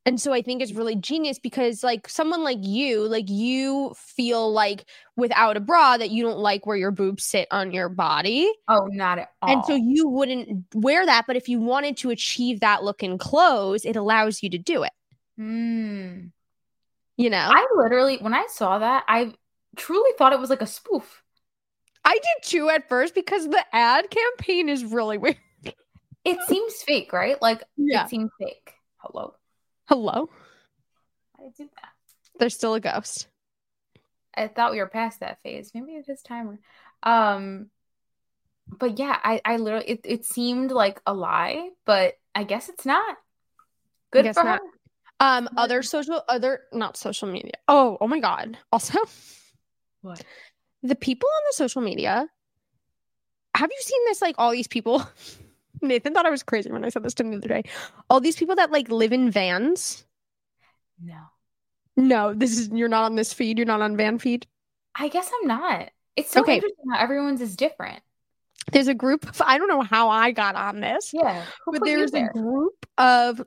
[0.08, 4.50] And so I think it's really genius because like someone like you, like you feel
[4.50, 4.86] like
[5.16, 8.50] without a bra that you don't like where your boobs sit on your body.
[8.68, 9.52] Oh, not at all.
[9.52, 13.18] And so you wouldn't wear that, but if you wanted to achieve that look in
[13.18, 14.92] clothes, it allows you to do it.
[15.38, 16.30] Mm.
[17.18, 17.50] You know?
[17.50, 19.34] I literally, when I saw that, I
[19.76, 21.22] truly thought it was like a spoof.
[22.04, 25.36] I did too at first because the ad campaign is really weird.
[26.24, 27.40] It seems fake, right?
[27.42, 28.04] Like Yeah.
[28.04, 28.72] it seems fake.
[28.98, 29.34] Hello,
[29.88, 30.28] Hello?
[31.38, 31.92] I did that.
[32.38, 33.26] There's still a ghost.
[34.34, 35.72] I thought we were past that phase.
[35.74, 36.58] Maybe it is timer.
[37.02, 37.70] Um,
[38.68, 42.84] but yeah, I, I literally, it, it seemed like a lie, but I guess it's
[42.84, 43.16] not.
[44.10, 44.60] Good for not.
[44.60, 44.66] her.
[45.20, 47.54] Um, other social, other not social media.
[47.66, 48.58] Oh, oh my god.
[48.70, 48.98] Also,
[50.02, 50.22] What?
[50.82, 52.28] the people on the social media.
[53.54, 54.20] Have you seen this?
[54.20, 55.02] Like all these people.
[55.82, 57.62] Nathan thought I was crazy when I said this to him the other day.
[58.10, 60.04] All these people that like live in vans.
[61.02, 61.18] No,
[61.96, 63.58] No, this is you're not on this feed.
[63.58, 64.46] You're not on van feed.
[64.96, 65.90] I guess I'm not.
[66.16, 66.56] It's so Okay.
[66.56, 68.02] interesting how everyone's is different.
[68.72, 71.12] There's a group of I don't know how I got on this.
[71.14, 73.42] Yeah, who but there's a group of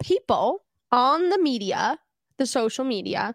[0.00, 1.98] people on the media,
[2.38, 3.34] the social media,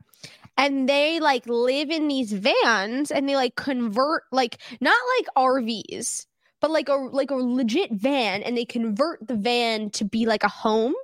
[0.57, 6.25] and they like live in these vans and they like convert like not like RVs,
[6.65, 10.43] but like a like a legit van and they convert the van to be like
[10.43, 10.95] a home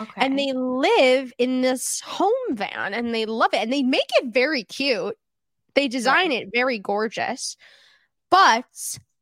[0.00, 0.24] Okay.
[0.24, 4.26] and they live in this home van and they love it and they make it
[4.26, 5.16] very cute.
[5.74, 7.56] They design it very gorgeous.
[8.30, 8.64] But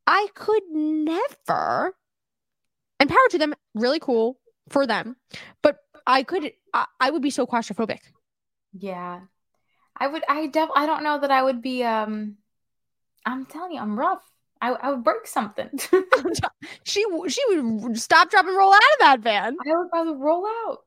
[0.07, 1.97] I could never
[3.01, 5.17] and power to them, really cool for them.
[5.63, 8.01] But I could I, I would be so claustrophobic.
[8.75, 9.21] Yeah.
[9.97, 12.37] I would I def I don't know that I would be um
[13.25, 14.30] I'm telling you, I'm rough.
[14.61, 15.71] I, I would break something.
[16.85, 19.57] she she would stop, drop, and roll out of that van.
[19.65, 20.81] I would probably roll out.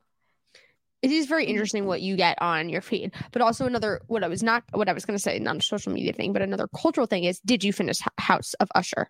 [1.02, 4.28] It is very interesting what you get on your feed, but also another what I
[4.28, 6.68] was not what I was going to say, not a social media thing, but another
[6.80, 9.10] cultural thing is: Did you finish House of Usher?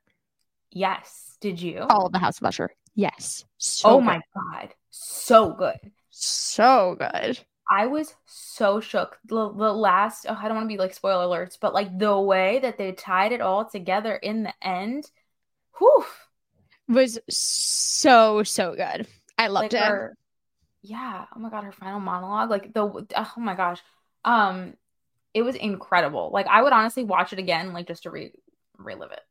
[0.71, 1.37] Yes.
[1.39, 1.79] Did you?
[1.79, 3.43] All of the House of Usher, yes.
[3.57, 4.05] So oh good.
[4.05, 4.73] my god.
[4.89, 5.91] So good.
[6.09, 7.39] so good.
[7.69, 9.19] I was so shook.
[9.25, 12.19] The, the last, oh, I don't want to be like spoiler alerts, but like the
[12.19, 15.09] way that they tied it all together in the end,
[15.79, 16.05] whew,
[16.87, 19.07] Was so so good.
[19.37, 19.95] I loved like it.
[19.95, 20.15] her,
[20.81, 21.25] yeah.
[21.35, 22.83] Oh my god, her final monologue, like the,
[23.17, 23.81] oh my gosh,
[24.25, 24.75] um,
[25.33, 26.31] it was incredible.
[26.33, 28.33] Like I would honestly watch it again, like just to re
[28.77, 29.21] relive it.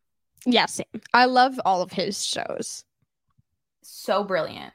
[0.46, 0.86] Yeah, same.
[1.12, 2.84] I love all of his shows.
[3.82, 4.72] So brilliant.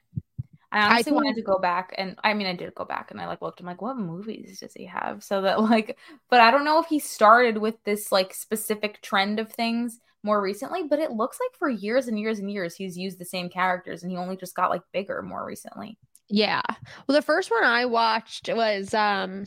[0.71, 3.21] I I honestly wanted to go back and I mean I did go back and
[3.21, 5.97] I like looked I'm like what movies does he have so that like
[6.29, 10.41] but I don't know if he started with this like specific trend of things more
[10.41, 13.49] recently but it looks like for years and years and years he's used the same
[13.49, 15.97] characters and he only just got like bigger more recently.
[16.29, 16.61] Yeah.
[17.07, 19.45] Well, the first one I watched was um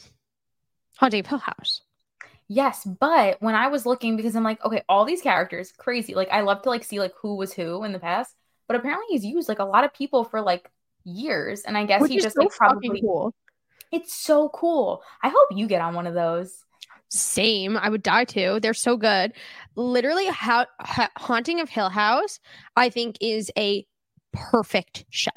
[0.96, 1.82] Haunting Hill House.
[2.48, 6.28] Yes, but when I was looking because I'm like okay all these characters crazy like
[6.30, 8.34] I love to like see like who was who in the past
[8.66, 10.70] but apparently he's used like a lot of people for like
[11.04, 13.34] years and I guess Which he just so like probably cool.
[13.92, 15.02] it's so cool.
[15.22, 16.64] I hope you get on one of those.
[17.08, 17.76] Same.
[17.76, 18.60] I would die too.
[18.60, 19.32] They're so good.
[19.74, 22.38] Literally, how, ha- Haunting of Hill House,
[22.76, 23.84] I think, is a
[24.32, 25.30] perfect show.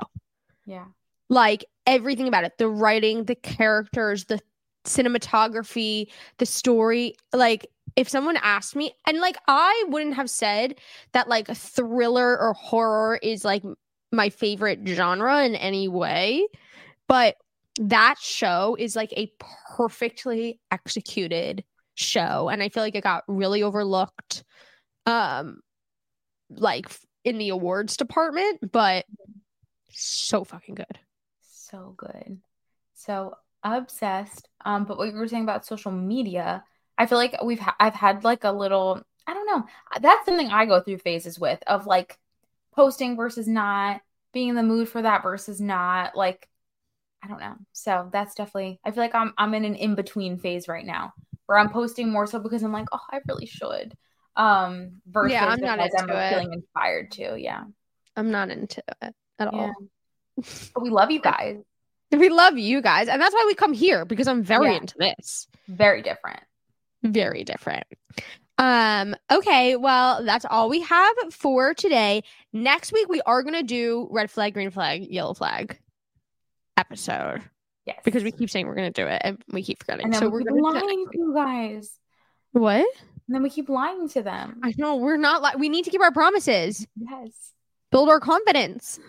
[0.68, 0.86] Yeah.
[1.30, 4.40] Like everything about it the writing, the characters, the
[4.86, 7.16] cinematography, the story.
[7.34, 10.76] Like, if someone asked me, and like, I wouldn't have said
[11.14, 13.64] that like thriller or horror is like
[14.14, 16.48] my favorite genre in any way,
[17.08, 17.36] but
[17.80, 19.32] that show is like a
[19.76, 21.64] perfectly executed
[21.96, 24.44] show and i feel like it got really overlooked
[25.06, 25.60] um
[26.50, 26.88] like
[27.24, 29.06] in the awards department but
[29.90, 31.00] so fucking good
[31.42, 32.38] So good.
[32.94, 34.48] So obsessed.
[34.66, 36.64] Um, but what you were saying about social media,
[36.98, 39.66] I feel like we've ha- I've had like a little I don't know.
[40.02, 42.18] That's something I go through phases with of like
[42.74, 44.02] posting versus not,
[44.34, 46.16] being in the mood for that versus not.
[46.16, 46.48] Like
[47.24, 47.56] I don't know.
[47.72, 51.14] So that's definitely I feel like I'm I'm in an in-between phase right now
[51.46, 53.96] where I'm posting more so because I'm like, oh, I really should.
[54.36, 56.30] Um versus I'm not because I'm it.
[56.30, 57.36] feeling inspired to.
[57.40, 57.64] Yeah.
[58.16, 59.60] i'm not into it at Yeah.
[59.60, 59.74] all
[60.74, 61.58] But we love you guys.
[62.12, 64.78] we love you guys and that's why we come here because i'm very Yeah.
[64.78, 66.42] into this Very different.
[67.04, 67.86] very different
[68.58, 72.24] Um, okay, well, that's all we have for today.
[72.52, 75.80] Next week we are gonna do red flag, green flag, yellow flag
[76.78, 77.42] episode.
[77.86, 78.00] Yes.
[78.06, 80.14] Because we keep saying we're gonna do it and we keep forgetting.
[80.14, 82.00] so we we're keep gonna do lying to you guys.
[82.52, 82.86] What?
[83.28, 84.60] And then we keep lying to them.
[84.64, 86.86] I know we're not like we need to keep our promises.
[86.96, 87.32] yes.
[87.92, 89.00] Build our confidence.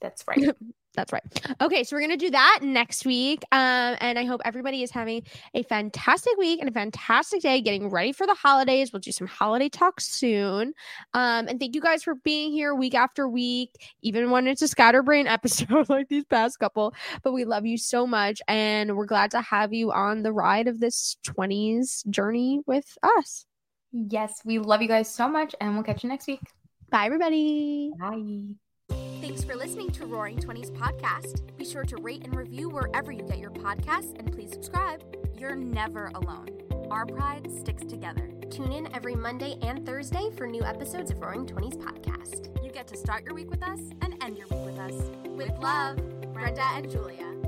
[0.00, 0.54] That's right.
[0.98, 1.22] That's right.
[1.60, 3.44] Okay, so we're gonna do that next week.
[3.52, 5.22] Um, and I hope everybody is having
[5.54, 8.92] a fantastic week and a fantastic day, getting ready for the holidays.
[8.92, 10.74] We'll do some holiday talk soon.
[11.14, 13.70] Um, and thank you guys for being here week after week,
[14.02, 16.92] even when it's a scatterbrain episode like these past couple.
[17.22, 20.66] But we love you so much, and we're glad to have you on the ride
[20.66, 23.46] of this 20s journey with us.
[23.92, 26.40] yes, we love you guys so much, and we'll catch you next week.
[26.90, 27.92] Bye, everybody.
[28.00, 28.56] Bye.
[28.88, 31.42] Thanks for listening to RAWring Twenties podcast.
[31.56, 35.02] Be sure to rate and review wherever you get your podcasts, and please subscribe.
[35.36, 36.48] You're never alone.
[36.90, 38.30] Our pride sticks together.
[38.50, 42.62] Tune in every Monday and Thursday for new episodes of RAWring Twenties podcast.
[42.64, 45.10] You get to start your week with us and end your week with us.
[45.26, 45.96] With love,
[46.32, 47.47] Brenda and Julia.